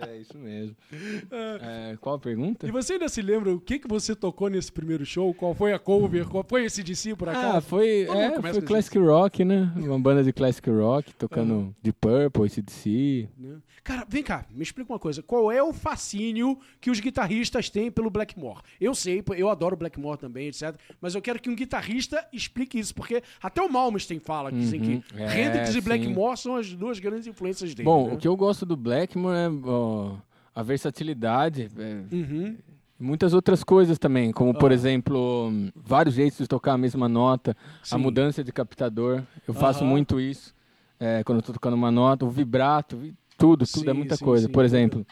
[0.00, 0.76] É isso mesmo.
[1.60, 2.66] É, qual a pergunta?
[2.66, 5.32] E você ainda se lembra o que, que você tocou nesse primeiro show?
[5.34, 6.26] Qual foi a cover?
[6.28, 7.66] Qual foi esse DC por Ah, acaso?
[7.66, 9.72] foi, Todo mundo é, foi Classic Rock, né?
[9.76, 13.28] Uma banda de Classic Rock, tocando de Purple, ACDC.
[13.38, 13.56] Né?
[13.86, 15.22] Cara, vem cá, me explica uma coisa.
[15.22, 18.60] Qual é o fascínio que os guitarristas têm pelo Blackmore?
[18.80, 20.74] Eu sei, eu adoro Blackmore também, etc.
[21.00, 24.80] Mas eu quero que um guitarrista explique isso, porque até o Malmsteen fala, que dizem
[24.80, 25.00] Uhum.
[25.00, 25.80] que É, Hendrix e sim.
[25.82, 27.84] Blackmore são as duas grandes influências dele.
[27.84, 28.14] Bom, né?
[28.14, 30.16] o que eu gosto do Blackmore é ó,
[30.52, 31.70] a versatilidade.
[31.78, 32.56] é, Uhum.
[32.98, 34.74] e muitas outras coisas também, como por Ah.
[34.74, 37.94] exemplo, vários jeitos de tocar a mesma nota, Sim.
[37.94, 39.22] a mudança de captador.
[39.46, 39.90] Eu faço Aham.
[39.90, 40.52] muito isso
[40.98, 42.98] é, quando eu tô tocando uma nota, o vibrato,
[43.36, 44.46] tudo, tudo é Sim, muita sim, coisa.
[44.46, 45.06] sim, por exemplo,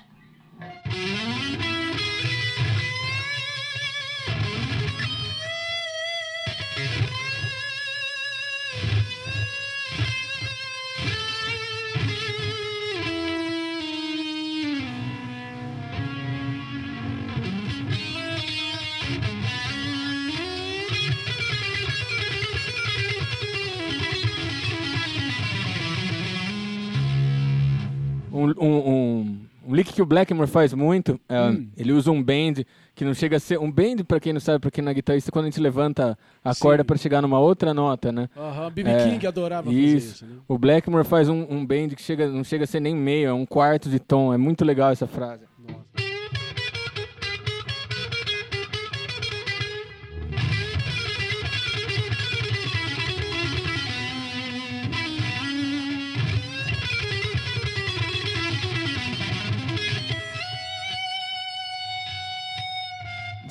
[28.44, 31.68] um, um, um, lick que o Blackmore faz muito, é, Hum.
[31.76, 34.60] ele usa um bend que não chega a ser um bend para quem não sabe,
[34.60, 36.60] para quem não é guitarrista, quando a gente levanta a Sim.
[36.60, 38.28] corda para chegar numa outra nota, né?
[38.36, 38.90] Aham, B.B.
[38.90, 40.14] É, King adorava fazer Isso.
[40.14, 40.36] isso, né?
[40.46, 43.32] O Blackmore faz um, um bend que chega, não chega a ser nem meio, é
[43.32, 44.32] um quarto de tom.
[44.32, 45.44] É muito legal essa frase.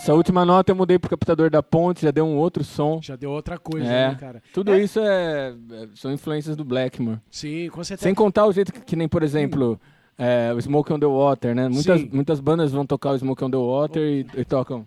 [0.03, 2.99] Essa última nota eu mudei pro captador da ponte, já deu um outro som.
[3.01, 4.09] Já deu outra coisa, É.
[4.09, 4.43] né, cara?
[4.53, 4.83] Tudo É.
[4.83, 7.19] isso é, é- são influências do Blackmore.
[7.31, 8.03] Sim, com certeza.
[8.03, 9.79] Sem contar o jeito que, que nem, por exemplo,
[10.17, 11.69] é, o Smoke on the Water, né?
[11.69, 12.09] Muitas, Sim.
[12.11, 14.85] muitas bandas vão tocar o Smoke on the Water e, e tocam.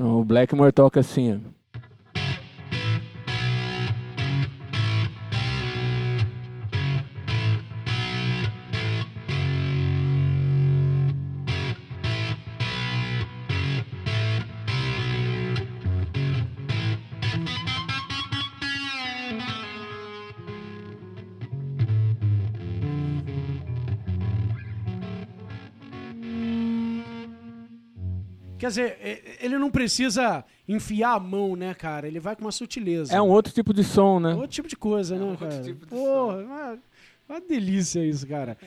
[0.00, 1.57] O Blackmore toca assim, ó.
[28.58, 32.06] Quer dizer, é- ele não precisa enfiar a mão, né, cara?
[32.06, 33.14] Ele vai com uma sutileza.
[33.14, 34.34] É um outro tipo de som, né?
[34.34, 35.62] Outro tipo de coisa, né, outro cara?
[35.62, 36.78] tipo de Porra, uma,
[37.28, 38.58] uma delícia isso, cara.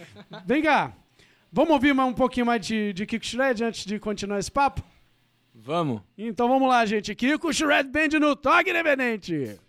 [0.45, 0.93] Vem cá.
[1.51, 4.81] Vamos ouvir mais um pouquinho mais de, de Kiko Shred antes de continuar esse papo?
[5.53, 6.01] Vamos.
[6.17, 7.13] Então vamos lá, gente.
[7.13, 9.59] Kiko Shred Band no Toque Independente.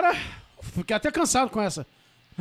[0.00, 0.16] Cara,
[0.62, 1.86] fiquei até cansado com essa.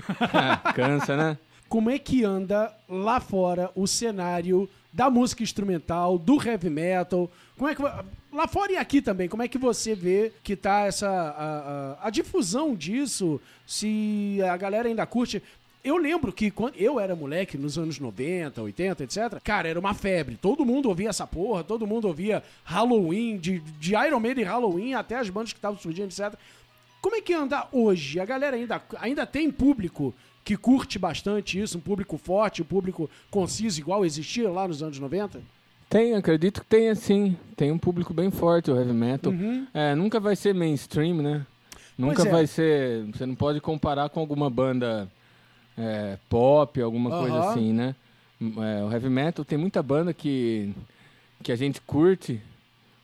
[0.74, 1.38] Cansa, né?
[1.68, 7.30] Como é que anda lá fora o cenário da música instrumental, do heavy metal?
[7.58, 10.86] Como é que lá fora e aqui também, como é que você vê que tá
[10.86, 13.42] essa a, a, a difusão disso?
[13.68, 15.44] Se a galera ainda curte?
[15.84, 19.94] Eu lembro que quando eu era moleque, nos anos 90, 80, etc., cara, era uma
[19.94, 20.38] febre.
[20.42, 25.18] Todo mundo ouvia essa porra, todo mundo ouvia Halloween, de, de Iron Maiden Halloween até
[25.18, 26.38] as bandas que estavam surgindo, etc.
[27.02, 28.20] Como é que anda hoje?
[28.20, 33.10] A galera ainda, ainda tem público que curte bastante isso, um público forte, um público
[33.30, 35.40] conciso, igual existia lá nos anos 90?
[35.90, 37.38] Tem, acredito que tem sim.
[37.56, 39.32] Tem um público bem forte o heavy metal.
[39.32, 39.66] Uhum.
[39.74, 41.46] É, nunca vai ser mainstream, né?
[41.98, 42.30] Nunca é.
[42.30, 43.06] vai ser.
[43.06, 45.10] Você não pode comparar com alguma banda
[45.78, 47.50] é, pop, alguma coisa Aham.
[47.50, 47.96] assim, né?
[48.42, 50.74] É, o heavy metal tem muita banda que,
[51.44, 52.40] que a gente curte,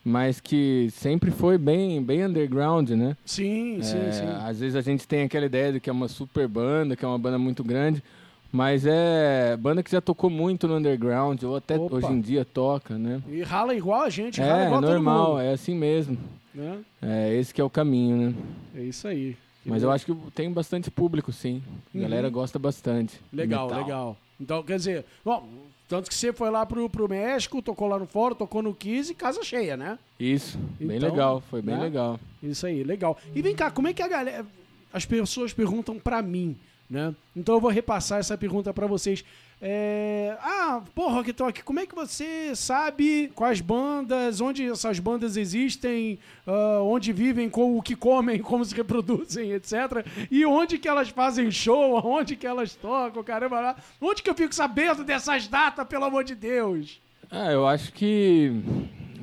[0.05, 3.17] mas que sempre foi bem, bem underground, né?
[3.25, 4.27] Sim, sim, É, sim.
[4.47, 7.07] Às vezes a gente tem aquela ideia de que é uma super banda, que é
[7.07, 8.03] uma banda muito grande,
[8.51, 11.95] mas é banda que já tocou muito no underground, ou até Opa.
[11.95, 13.19] hoje em dia toca, né?
[13.27, 15.41] E rala igual a gente, rala É, igual normal, todo mundo.
[15.41, 16.17] é assim mesmo.
[16.53, 16.77] Né?
[17.01, 18.33] É esse que é o caminho, né?
[18.75, 19.35] É isso aí.
[19.65, 21.63] Mas eu acho que tem bastante público, sim.
[21.93, 22.03] A Uhum.
[22.03, 23.19] galera gosta bastante.
[23.33, 24.15] Legal, legal.
[24.39, 25.49] Então, quer dizer, bom,
[25.87, 29.11] tanto que você foi lá pro, pro México, tocou lá no fórum, tocou no Kiss
[29.11, 29.99] e casa cheia, né?
[30.19, 31.83] Isso, bem Então, legal, foi bem né?
[31.83, 32.19] legal.
[32.41, 33.17] Isso aí, legal.
[33.33, 34.45] E vem cá, como é que a galera.
[34.93, 36.55] As pessoas perguntam pra mim,
[36.89, 37.13] né?
[37.35, 39.23] Então eu vou repassar essa pergunta pra vocês.
[39.61, 40.37] É...
[40.41, 46.19] Ah, porra, Rock Talk, como é que você sabe quais bandas, onde essas bandas existem,
[46.45, 50.05] ah, onde vivem, com o que comem, como se reproduzem, etc.
[50.29, 53.75] E onde que elas fazem show, onde que elas tocam, caramba, lá.
[54.01, 57.01] onde que eu fico sabendo dessas datas, pelo amor de Deus?
[57.31, 58.51] Ah, eu acho que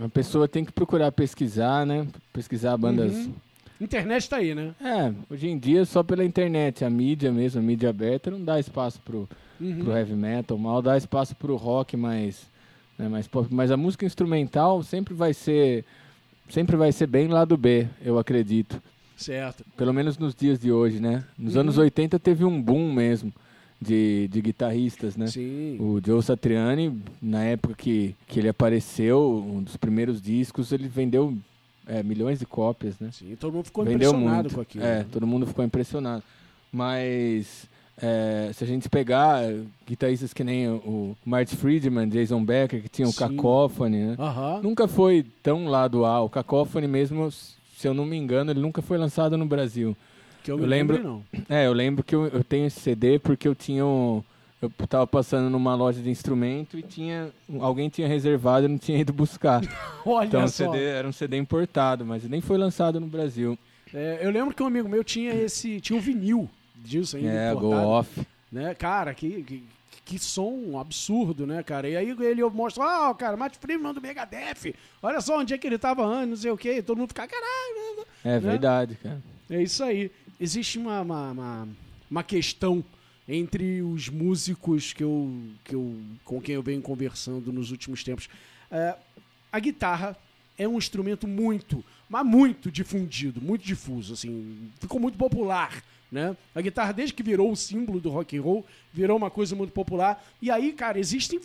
[0.02, 2.06] a pessoa tem que procurar pesquisar, né?
[2.32, 3.12] Pesquisar bandas.
[3.12, 3.34] Uhum.
[3.80, 4.74] Internet tá aí, né?
[4.80, 8.58] É, hoje em dia só pela internet, a mídia mesmo, a mídia aberta, não dá
[8.60, 9.28] espaço pro,
[9.62, 9.84] Uhum.
[9.84, 12.46] pro heavy metal, mal dá espaço pro rock mais,
[12.98, 13.46] né, mais pop.
[13.50, 15.84] Mas a música instrumental sempre vai ser
[16.48, 18.82] sempre vai ser bem lado B, eu acredito.
[19.16, 19.64] Certo.
[19.76, 21.24] Pelo menos nos dias de hoje, né?
[21.38, 21.60] Nos Uhum.
[21.60, 23.32] anos 80 teve um boom mesmo
[23.80, 25.28] de, de guitarristas, né?
[25.28, 25.76] Sim.
[25.80, 31.36] O Joe Satriani, na época que, que ele apareceu, um dos primeiros discos, ele vendeu
[31.86, 33.10] é, milhões de cópias, né?
[33.12, 34.54] Sim, todo mundo ficou vendeu impressionado muito.
[34.56, 34.84] com aquilo.
[34.84, 35.06] É, né?
[35.10, 36.22] todo mundo ficou impressionado.
[36.72, 37.68] Mas
[38.00, 42.82] é, se a gente pegar é, guitarristas que nem o, o Marty Friedman, Jason Becker,
[42.82, 43.18] que tinha o Sim.
[43.18, 44.16] Cacophony, né?
[44.62, 46.20] Nunca foi tão lado A.
[46.22, 49.96] O Cacophony mesmo, se eu não me engano, ele nunca foi lançado no Brasil.
[50.42, 51.22] Que eu, Eu lembro- lembre, não.
[51.48, 54.22] É, eu lembro que eu, eu tenho esse CD porque eu tinha um,
[54.60, 57.28] eu tava passando numa loja de instrumento e tinha
[57.60, 59.60] alguém tinha reservado e não tinha ido buscar.
[60.04, 60.72] Olha Então o só.
[60.72, 63.56] CD era um CD importado, mas nem foi lançado no Brasil.
[63.94, 65.80] É, eu lembro que um amigo meu tinha esse.
[65.80, 66.48] Tinha um vinil
[66.82, 67.32] disso ainda.
[67.32, 68.26] É, Go Off.
[68.50, 68.74] Né?
[68.74, 69.64] Cara, que, que,
[70.04, 71.88] que som absurdo, né, cara?
[71.88, 74.74] E aí ele mostra, ah, cara, Matt Freeman do Megadeth.
[75.02, 76.82] Olha só onde é que ele tava antes, não sei o quê.
[76.82, 77.98] Todo mundo fica, caralho.
[77.98, 78.04] né?
[78.24, 79.22] É verdade, cara.
[79.48, 80.10] É isso aí.
[80.38, 81.68] Existe uma, uma, uma,
[82.10, 82.84] uma questão
[83.28, 85.32] entre os músicos que eu,
[85.64, 88.28] que eu, com quem eu venho conversando nos últimos tempos.
[88.70, 88.96] É,
[89.50, 90.16] a guitarra
[90.58, 95.82] é um instrumento muito, mas muito difundido, muito difuso, assim, ficou muito popular,
[96.12, 96.36] né?
[96.54, 99.72] A guitarra, desde que virou o símbolo do rock and roll, virou uma coisa muito
[99.72, 100.22] popular.
[100.42, 101.40] E aí, cara, existem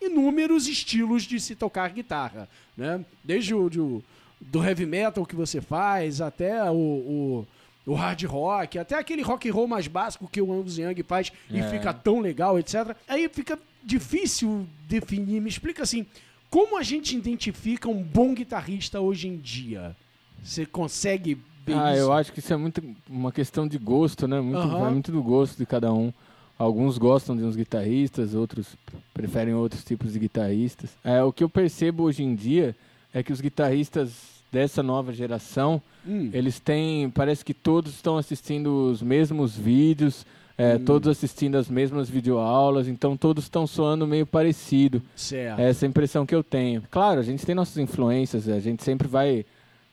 [0.00, 3.04] inúmeros estilos de se tocar guitarra, né?
[3.22, 4.04] Desde o do,
[4.40, 7.46] do heavy metal que você faz até o, o,
[7.86, 11.30] o hard rock, até aquele rock and roll mais básico que o Angus Young faz
[11.48, 11.70] e É.
[11.70, 12.96] fica tão legal, etc.
[13.08, 15.40] Aí fica difícil definir.
[15.40, 16.04] Me explica assim,
[16.50, 19.96] como a gente identifica um bom guitarrista hoje em dia?
[20.42, 22.00] Você consegue ver Ah, isso?
[22.02, 24.40] eu acho que isso é muito uma questão de gosto, né?
[24.40, 24.66] Muito.
[24.68, 26.12] Vai muito do gosto de cada um.
[26.58, 28.68] Alguns gostam de uns guitarristas, outros
[29.12, 30.90] preferem outros tipos de guitarristas.
[31.02, 32.76] É, o que eu percebo hoje em dia
[33.12, 34.12] é que os guitarristas
[34.52, 40.26] dessa nova geração, Hum, eles têm, parece que todos estão assistindo os mesmos vídeos,
[40.58, 40.84] é, Hum.
[40.84, 45.00] todos assistindo as mesmas videoaulas, então todos estão soando meio parecido.
[45.16, 45.58] certo.
[45.60, 46.82] É essa a impressão que eu tenho.
[46.90, 49.46] Claro, a gente tem nossas influências, a gente sempre vai,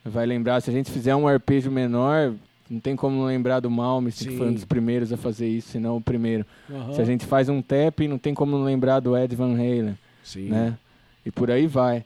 [0.04, 0.62] vai lembrar.
[0.62, 2.34] Se a gente fizer um arpejo menor,
[2.70, 5.70] não tem como não lembrar do Malmsteen, que foi um dos primeiros a fazer isso,
[5.70, 6.46] se não o primeiro.
[6.70, 6.94] Aham.
[6.94, 9.98] Se a gente faz um tap, não tem como não lembrar do Ed Van Halen,
[10.24, 10.50] Sim.
[10.50, 10.78] né?
[11.26, 12.06] E por aí vai.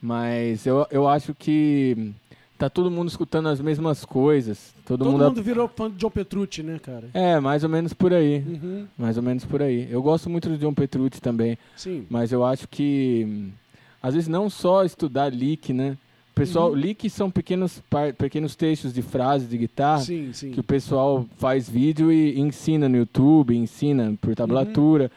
[0.00, 2.12] Mas eu, eu acho que
[2.56, 4.74] tá todo mundo escutando as mesmas coisas.
[4.84, 5.24] Todo, Todo mundo...
[5.24, 7.08] mundo virou fã de John Petrucci, né, cara?
[7.12, 8.38] É, mais ou menos por aí.
[8.46, 8.86] Uhum.
[8.96, 9.88] Mais ou menos por aí.
[9.90, 11.58] Eu gosto muito do John Petrucci também.
[11.76, 12.06] Sim.
[12.08, 13.50] Mas eu acho que, hum,
[14.02, 15.98] às vezes, não só estudar lick, né?
[16.36, 17.82] Pessoal, lick são pequenos,
[18.18, 20.50] pequenos textos de frases de guitarra Sim, sim.
[20.52, 25.10] que o pessoal faz vídeo e ensina no YouTube, ensina por tablatura.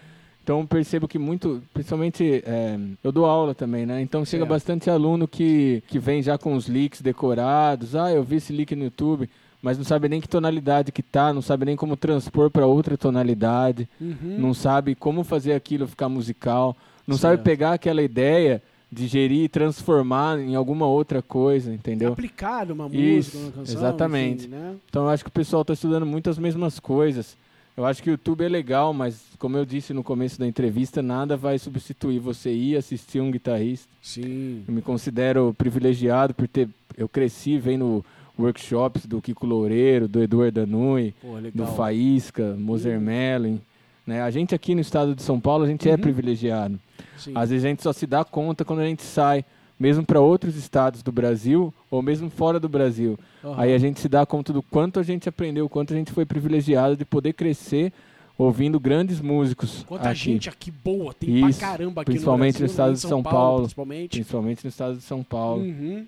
[0.43, 4.01] Então eu percebo que muito, principalmente é, eu dou aula também, né?
[4.01, 4.49] Então chega Certo.
[4.49, 7.95] bastante aluno que, que vem já com os leaks decorados.
[7.95, 9.29] Ah, eu vi esse leak no YouTube,
[9.61, 12.97] mas não sabe nem que tonalidade que tá, não sabe nem como transpor para outra
[12.97, 14.37] tonalidade, Uhum.
[14.39, 17.21] não sabe como fazer aquilo ficar musical, não Certo.
[17.37, 22.13] sabe pegar aquela ideia, digerir e transformar em alguma outra coisa, entendeu?
[22.13, 23.75] Aplicar Isso, música, numa canção.
[23.75, 24.45] exatamente.
[24.45, 24.75] enfim, né?
[24.89, 27.37] Então eu acho que o pessoal está estudando muito as mesmas coisas.
[27.77, 31.01] Eu acho que o YouTube é legal, mas como eu disse no começo da entrevista,
[31.01, 33.87] nada vai substituir você ir assistir um guitarrista.
[34.01, 34.63] Sim.
[34.67, 36.67] Eu me considero privilegiado por ter.
[36.97, 38.03] Eu cresci vendo
[38.37, 41.65] workshops do Kiko Loureiro, do Eduardo Danui, Pô, do.
[41.67, 42.99] Faísca, Moser.
[42.99, 43.61] Mellin.
[44.09, 44.21] Né?
[44.23, 45.99] A gente aqui no estado de São Paulo, a gente é Uhum.
[45.99, 46.79] privilegiado.
[47.17, 47.31] Sim.
[47.35, 49.45] Às vezes a gente só se dá conta quando a gente sai,
[49.79, 53.17] mesmo para outros estados do Brasil ou mesmo fora do Brasil.
[53.43, 53.55] Aham.
[53.57, 56.11] Aí a gente se dá conta do quanto a gente aprendeu, o quanto a gente
[56.11, 57.93] foi privilegiado de poder crescer
[58.37, 62.61] ouvindo grandes músicos Quanta aqui, gente aqui boa, tem Isso, pra caramba aqui principalmente no
[62.61, 62.93] no Brasil, estado né?
[62.95, 63.61] de São Paulo.
[63.63, 64.09] Principalmente.
[64.11, 65.61] principalmente no estado de São Paulo.
[65.63, 66.07] Uhum.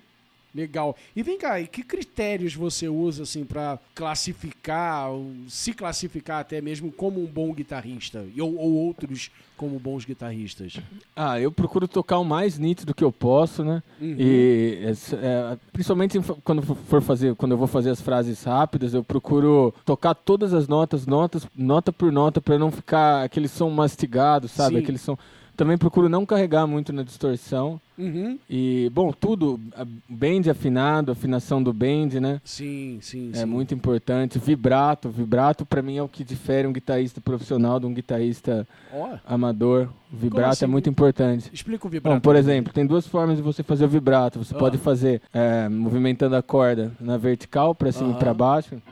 [0.54, 0.94] Legal.
[1.16, 5.08] E vem cá, e que critérios você usa assim para classificar,
[5.48, 10.76] se classificar até mesmo como um bom guitarrista ou, ou outros como bons guitarristas?
[11.16, 13.82] Ah, eu procuro tocar o mais nítido que eu posso, né?
[14.00, 14.16] Uhum.
[14.18, 19.02] E é, é, principalmente quando for fazer, quando eu vou fazer as frases rápidas, eu
[19.02, 24.48] procuro tocar todas as notas, notas, nota por nota, para não ficar aquele som mastigado,
[24.48, 24.76] sabe?
[24.76, 24.82] Sim.
[24.82, 25.16] Aquele som.
[25.62, 27.80] Também procuro não carregar muito na distorção.
[27.96, 28.36] Uhum.
[28.50, 29.60] E, bom, tudo,
[30.08, 32.40] bend afinado, afinação do bend, né?
[32.44, 33.44] Sim, sim, É sim.
[33.44, 34.40] muito importante.
[34.40, 39.10] Vibrato, vibrato para mim é o que difere um guitarrista profissional de um guitarrista Ó,
[39.24, 39.88] amador.
[40.12, 40.64] Vibrato assim?
[40.64, 41.48] é muito importante.
[41.52, 42.14] explica o vibrato.
[42.16, 44.40] Bom, por exemplo, tem duas formas de você fazer o vibrato.
[44.40, 44.58] Você Ah.
[44.58, 48.82] pode fazer é, movimentando a corda na vertical, para cima e para baixo.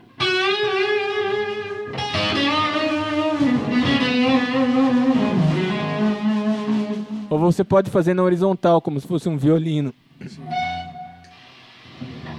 [7.31, 9.95] Ou você pode fazer na horizontal, como se fosse um violino.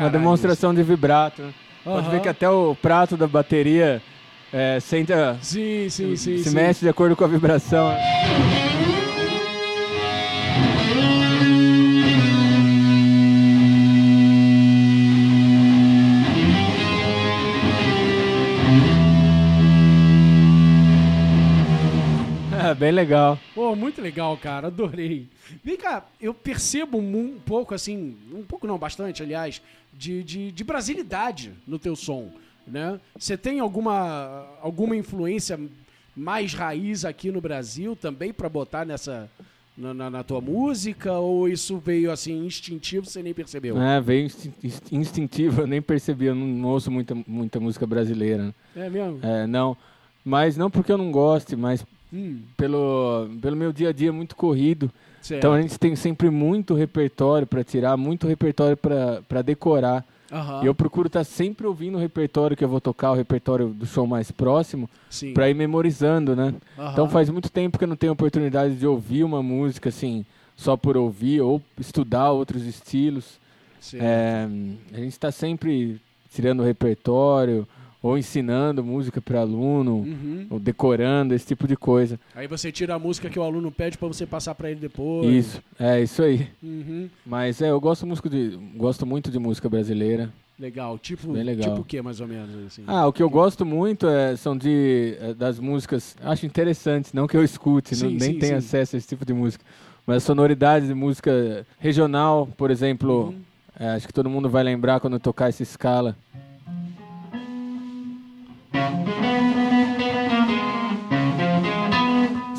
[0.00, 1.42] Uma demonstração de vibrato.
[1.42, 1.52] né?
[1.84, 4.02] Pode ver que até o prato da bateria
[4.52, 6.38] é, senta, Sim, sim, sim.
[6.38, 6.54] se sim.
[6.54, 7.92] mexe de acordo com a vibração.
[22.62, 23.38] É, bem legal.
[23.54, 24.66] Pô, muito legal, cara.
[24.66, 25.28] Adorei.
[25.64, 29.60] Vem cá, eu percebo um pouco, assim, um pouco não, bastante, aliás,
[29.92, 32.30] de, de, de brasilidade no teu som,
[32.66, 33.00] né?
[33.18, 35.58] Você tem alguma, alguma influência
[36.16, 39.30] mais raiz aqui no Brasil também pra botar nessa...
[39.78, 43.80] Na, na- na tua música ou isso veio assim instintivo você nem percebeu?
[43.80, 47.86] É, veio instin- inst- instintivo, eu nem percebi, eu não, não ouço muita, muita música
[47.86, 48.46] brasileira.
[48.46, 48.54] né?
[48.76, 49.20] É mesmo?
[49.22, 49.74] É, não.
[50.22, 54.36] Mas não porque eu não goste, mas Hum, pelo, pelo meu dia a dia muito
[54.36, 54.90] corrido.
[55.20, 55.38] Certo.
[55.38, 60.04] Então a gente tem sempre muito repertório para tirar, muito repertório para decorar.
[60.32, 63.68] Aham, E eu procuro estar sempre ouvindo o repertório que eu vou tocar, o repertório
[63.68, 64.88] do show mais próximo,
[65.34, 66.54] para ir memorizando, né?
[66.78, 66.92] Aham.
[66.92, 70.24] Então faz muito tempo que eu não tenho oportunidade de ouvir uma música assim,
[70.56, 73.40] só por ouvir, ou estudar outros estilos.
[73.94, 74.46] É,
[74.92, 76.00] a gente está sempre
[76.32, 77.66] tirando repertório,
[78.02, 80.46] ou ensinando música para aluno, Uhum.
[80.50, 82.18] ou decorando, esse tipo de coisa.
[82.34, 85.26] Aí você tira a música que o aluno pede pra você passar pra ele depois.
[85.30, 86.48] Isso, é isso aí.
[86.62, 87.08] Uhum.
[87.26, 90.32] Mas é, eu gosto, de, gosto muito de música brasileira.
[90.58, 90.98] Legal.
[90.98, 91.70] Tipo, Bem legal.
[91.70, 92.66] tipo o que, mais ou menos?
[92.66, 92.84] Assim?
[92.86, 97.26] Ah, o que eu gosto muito é, são de, é, das músicas, acho interessantes, não
[97.26, 98.66] que eu escute, Sim, não- nem sim, tenho sim.
[98.66, 99.64] acesso a esse tipo de música.
[100.06, 103.40] Mas a sonoridade de música regional, por exemplo, Uhum.
[103.78, 106.14] é, acho que todo mundo vai lembrar quando tocar essa escala.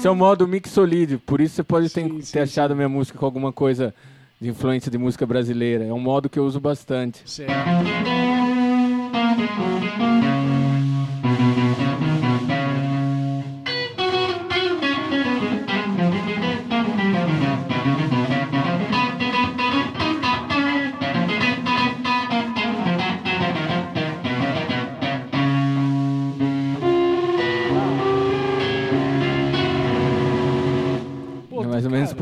[0.01, 2.89] Esse é o modo mixolídio, por isso você pode ter, Sim, ter sim, achado minha
[2.89, 3.93] música com alguma coisa
[4.41, 5.85] de influência de música brasileira.
[5.85, 7.21] É um modo que eu uso bastante.
[7.23, 7.53] Certo.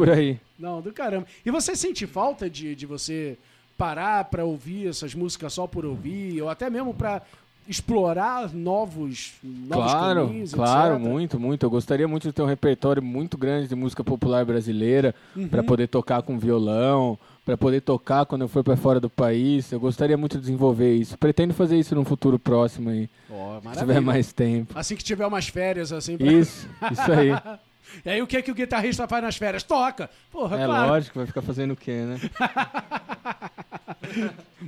[0.10, 0.39] Por aí.
[0.57, 1.26] Não, do caramba.
[1.45, 3.38] E você sente falta de, de você
[3.78, 7.22] parar pra ouvir essas músicas só por ouvir, ou até mesmo pra
[7.68, 11.07] explorar novos, novos Claro, caminhos, claro, etc?
[11.07, 11.66] muito, muito.
[11.66, 15.47] Eu gostaria muito de ter um repertório muito grande de música popular brasileira Uhum.
[15.47, 19.72] para poder tocar com violão, para poder tocar quando eu for para fora do país.
[19.72, 21.16] Eu gostaria muito de desenvolver isso.
[21.18, 24.74] Pretendo fazer isso num futuro próximo aí, Ó, se tiver mais tempo.
[24.78, 26.18] Assim que tiver umas férias, assim.
[26.18, 26.32] Pra...
[26.32, 27.30] Isso, isso aí.
[28.05, 29.63] E aí o que, é que o guitarrista faz nas férias?
[29.63, 30.09] Toca!
[30.31, 30.91] Porra, É claro.
[30.91, 32.19] lógico, vai ficar fazendo o quê, né?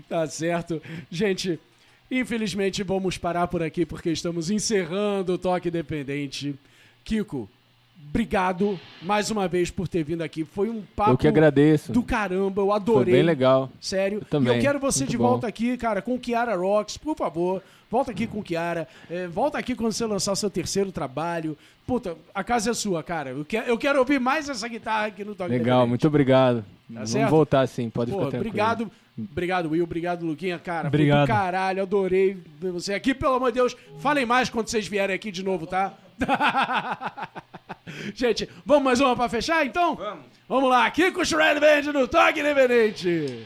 [0.07, 0.81] Tá certo.
[1.09, 1.59] Gente,
[2.09, 6.55] infelizmente vamos parar por aqui porque estamos encerrando o Toque Independente.
[7.03, 7.49] Kiko,
[8.09, 10.43] obrigado mais uma vez por ter vindo aqui.
[10.45, 11.91] Foi um papo Eu que agradeço.
[11.91, 13.13] do caramba, eu Foi adorei.
[13.15, 13.69] bem legal.
[13.79, 14.23] Sério.
[14.29, 14.53] também.
[14.53, 15.23] E eu quero você Muito de bom.
[15.29, 17.63] volta aqui, cara, com Kiara Rocks, por favor.
[17.91, 18.87] Volta aqui com Kiara.
[19.09, 21.57] É, volta aqui quando você lançar o seu terceiro trabalho.
[21.85, 23.31] Puta, a casa é sua, cara.
[23.31, 26.63] Eu quero, eu quero ouvir mais essa guitarra aqui no Toque Legal, muito obrigado.
[26.89, 27.29] Vamos certo?
[27.29, 28.49] voltar sim, pode Pô, ficar tranquilo.
[28.49, 28.91] obrigado.
[29.19, 29.83] Obrigado, Will.
[29.83, 30.57] Obrigado, Luquinha.
[30.57, 31.27] Cara, Obrigado.
[31.27, 31.83] caralho.
[31.83, 33.13] Adorei ver você aqui.
[33.13, 35.93] Pelo amor de Deus, falem mais quando vocês vierem aqui de novo, tá?
[38.15, 39.95] Gente, vamos mais uma pra fechar, então?
[39.95, 40.25] Vamos.
[40.47, 40.85] Vamos lá.
[40.85, 43.45] Aqui com o Shred Band no Toque Independente.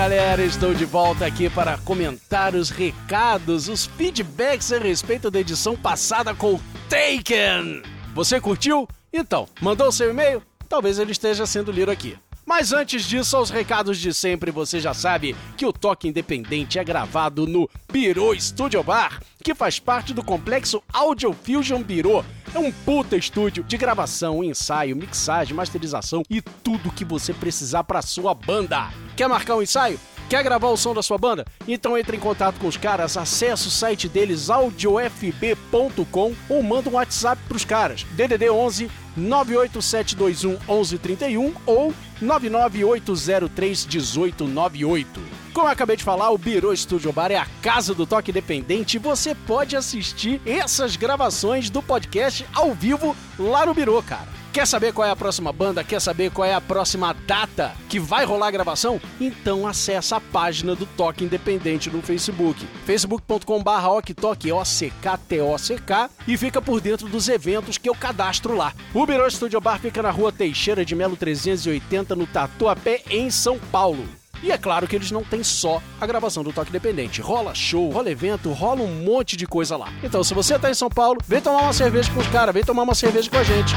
[0.00, 5.76] Galera, estou de volta aqui para comentar os recados, os feedbacks a respeito da edição
[5.76, 7.82] passada com Taken.
[8.14, 8.88] Você curtiu?
[9.12, 10.42] Então, mandou seu e-mail?
[10.70, 12.16] Talvez ele esteja sendo lido aqui.
[12.46, 16.84] Mas antes disso, aos recados de sempre, você já sabe que o Toque Independente é
[16.84, 22.24] gravado no Biro Studio Bar, que faz parte do complexo Audio Fusion Biro.
[22.54, 28.02] É um puta estúdio de gravação, ensaio, mixagem, masterização e tudo que você precisar para
[28.02, 28.88] sua banda.
[29.16, 29.98] Quer marcar um ensaio?
[30.28, 31.44] Quer gravar o som da sua banda?
[31.66, 36.94] Então entre em contato com os caras, acesse o site deles audiofb.com ou manda um
[36.94, 38.04] WhatsApp pros caras.
[38.12, 45.39] DDD 11 98721 1131 ou 99803 1898.
[45.52, 48.94] Como eu acabei de falar, o Biro Studio Bar é a casa do toque independente
[48.94, 54.28] e você pode assistir essas gravações do podcast ao vivo lá no Biro, cara.
[54.52, 55.82] Quer saber qual é a próxima banda?
[55.82, 59.00] Quer saber qual é a próxima data que vai rolar a gravação?
[59.20, 62.64] Então acessa a página do Toque Independente no Facebook.
[62.84, 68.72] facebook.com.br oktok, O-C-K-T-O-C-K e fica por dentro dos eventos que eu cadastro lá.
[68.92, 73.58] O Biro Studio Bar fica na rua Teixeira de Melo 380 no Tatuapé, em São
[73.58, 74.19] Paulo.
[74.42, 77.20] E é claro que eles não têm só a gravação do Toque Independente.
[77.20, 79.92] Rola show, rola evento, rola um monte de coisa lá.
[80.02, 82.64] Então, se você tá em São Paulo, vem tomar uma cerveja com os caras, vem
[82.64, 83.74] tomar uma cerveja com a gente.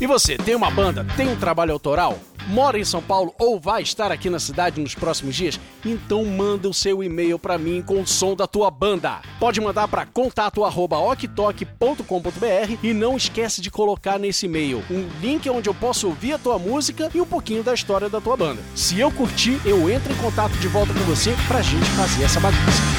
[0.00, 2.18] E você, tem uma banda, tem um trabalho autoral?
[2.48, 5.60] Mora em São Paulo ou vai estar aqui na cidade nos próximos dias?
[5.84, 9.20] Então manda o seu e-mail para mim com o som da tua banda.
[9.38, 15.74] Pode mandar para contato@oktok.com.br e não esquece de colocar nesse e-mail um link onde eu
[15.74, 18.62] posso ouvir a tua música e um pouquinho da história da tua banda.
[18.74, 22.40] Se eu curtir, eu entro em contato de volta com você pra gente fazer essa
[22.40, 22.97] bagunça.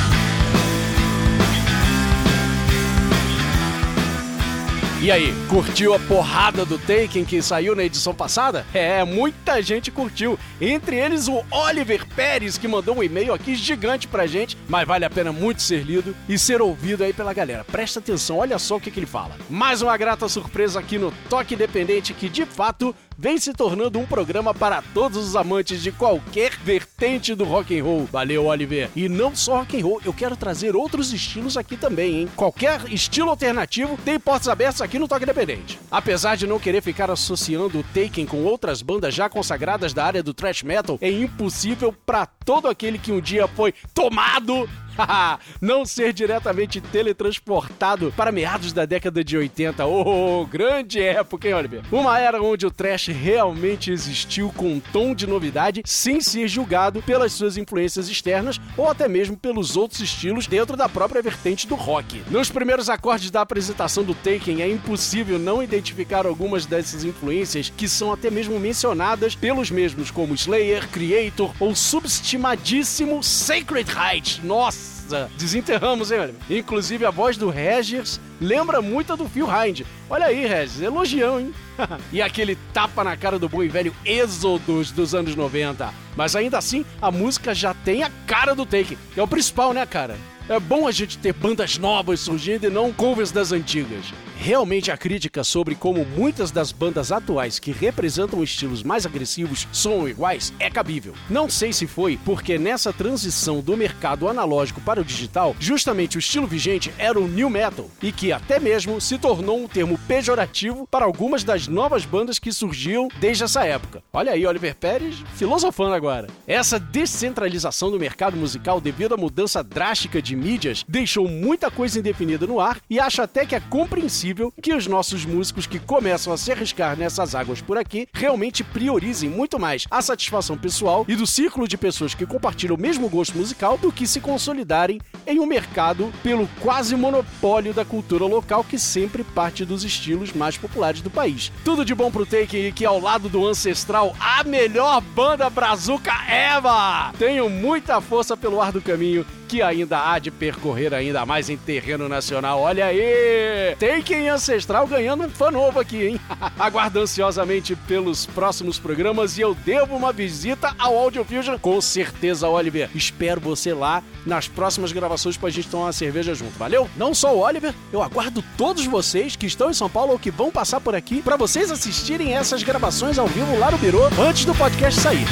[5.01, 8.65] E aí, curtiu a porrada do Taken que saiu na edição passada?
[8.73, 10.37] É, muita gente curtiu.
[10.59, 15.05] Entre eles o Oliver Pérez, que mandou um e-mail aqui gigante pra gente, mas vale
[15.05, 17.63] a pena muito ser lido e ser ouvido aí pela galera.
[17.63, 19.37] Presta atenção, olha só o que, que ele fala.
[19.49, 24.05] Mais uma grata surpresa aqui no Toque Independente que de fato vem se tornando um
[24.05, 28.05] programa para todos os amantes de qualquer vertente do rock and roll.
[28.05, 28.89] Valeu, Oliver.
[28.95, 32.29] E não só rock and roll, eu quero trazer outros estilos aqui também, hein?
[32.33, 35.77] Qualquer estilo alternativo tem portas abertas aqui no Toque Independente.
[35.91, 40.23] Apesar de não querer ficar associando o Taken com outras bandas já consagradas da área
[40.23, 44.69] do thrash metal, é impossível para todo aquele que um dia foi tomado
[45.61, 49.85] não ser diretamente teletransportado para meados da década de 80.
[49.85, 51.81] Oh, grande época, hein, Oliver?
[51.91, 57.01] Uma era onde o trash realmente existiu com um tom de novidade sem ser julgado
[57.01, 61.75] pelas suas influências externas ou até mesmo pelos outros estilos dentro da própria vertente do
[61.75, 62.21] rock.
[62.29, 67.87] Nos primeiros acordes da apresentação do Taken, é impossível não identificar algumas dessas influências que
[67.87, 74.41] são até mesmo mencionadas pelos mesmos, como Slayer, Creator ou subestimadíssimo Sacred Heights.
[74.43, 74.88] Nossa!
[75.37, 76.35] Desenterramos, hein, olha.
[76.49, 79.81] Inclusive a voz do Regis lembra muito a do Phil Hind.
[80.09, 81.53] Olha aí, Regis, elogião, hein?
[82.11, 85.93] e aquele tapa na cara do bom e velho Êxodos dos anos 90.
[86.15, 89.85] Mas ainda assim, a música já tem a cara do Take, é o principal, né,
[89.85, 90.17] cara?
[90.49, 94.11] É bom a gente ter bandas novas surgindo e não covers das antigas.
[94.35, 100.09] Realmente a crítica sobre como muitas das bandas atuais que representam estilos mais agressivos são
[100.09, 101.13] iguais é cabível.
[101.29, 106.19] Não sei se foi porque nessa transição do mercado analógico para o digital, justamente o
[106.19, 110.87] estilo vigente era o new metal e que até mesmo se tornou um termo pejorativo
[110.89, 114.01] para algumas das novas bandas que surgiam desde essa época.
[114.11, 116.27] Olha aí, Oliver Pérez filosofando agora.
[116.47, 122.47] Essa descentralização do mercado musical devido à mudança drástica de mídias deixou muita coisa indefinida
[122.47, 126.37] no ar e acho até que é compreensível que os nossos músicos que começam a
[126.37, 131.27] se arriscar nessas águas por aqui realmente priorizem muito mais a satisfação pessoal e do
[131.27, 135.45] círculo de pessoas que compartilham o mesmo gosto musical do que se consolidarem em um
[135.45, 141.09] mercado pelo quase monopólio da cultura local que sempre parte dos estilos mais populares do
[141.09, 141.51] país.
[141.63, 146.13] Tudo de bom pro Take e que ao lado do Ancestral, a melhor banda brazuca
[146.27, 147.11] Eva!
[147.17, 151.57] Tenho muita força pelo ar do caminho que ainda há de percorrer ainda mais em
[151.57, 152.59] terreno nacional.
[152.61, 153.75] Olha aí!
[153.79, 156.21] Taken Ancestral ganhando um fã novo aqui, hein?
[156.57, 162.47] Aguardo ansiosamente pelos próximos programas e eu devo uma visita ao Audio Fusion com certeza,
[162.47, 162.89] Oliver.
[162.93, 166.89] Espero você lá nas próximas gravações pra gente tomar uma cerveja junto, valeu?
[166.95, 170.31] Não só o Oliver, eu aguardo todos vocês que estão em São Paulo ou que
[170.31, 174.45] vão passar por aqui para vocês assistirem essas gravações ao vivo lá no Biro antes
[174.45, 175.25] do podcast sair.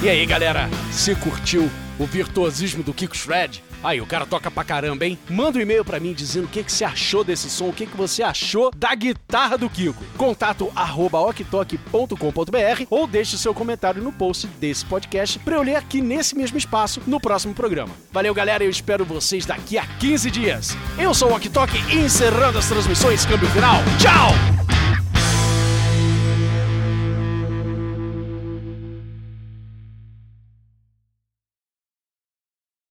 [0.00, 1.68] E aí, galera, se curtiu
[1.98, 3.64] O virtuosismo do Kiko Shred.
[3.82, 5.18] Aí, o cara toca pra caramba, hein?
[5.28, 7.86] Manda um e-mail pra mim dizendo o que, que você achou desse som, o que,
[7.86, 10.04] que você achou da guitarra do Kiko.
[10.16, 16.00] Contato arroba oktok.com.br ou deixe seu comentário no post desse podcast pra eu ler aqui
[16.00, 17.92] nesse mesmo espaço no próximo programa.
[18.12, 20.76] Valeu, galera, eu espero vocês daqui a 15 dias.
[20.96, 21.50] Eu sou o Ok
[21.92, 23.82] encerrando as transmissões Câmbio Final.
[23.98, 24.77] Tchau!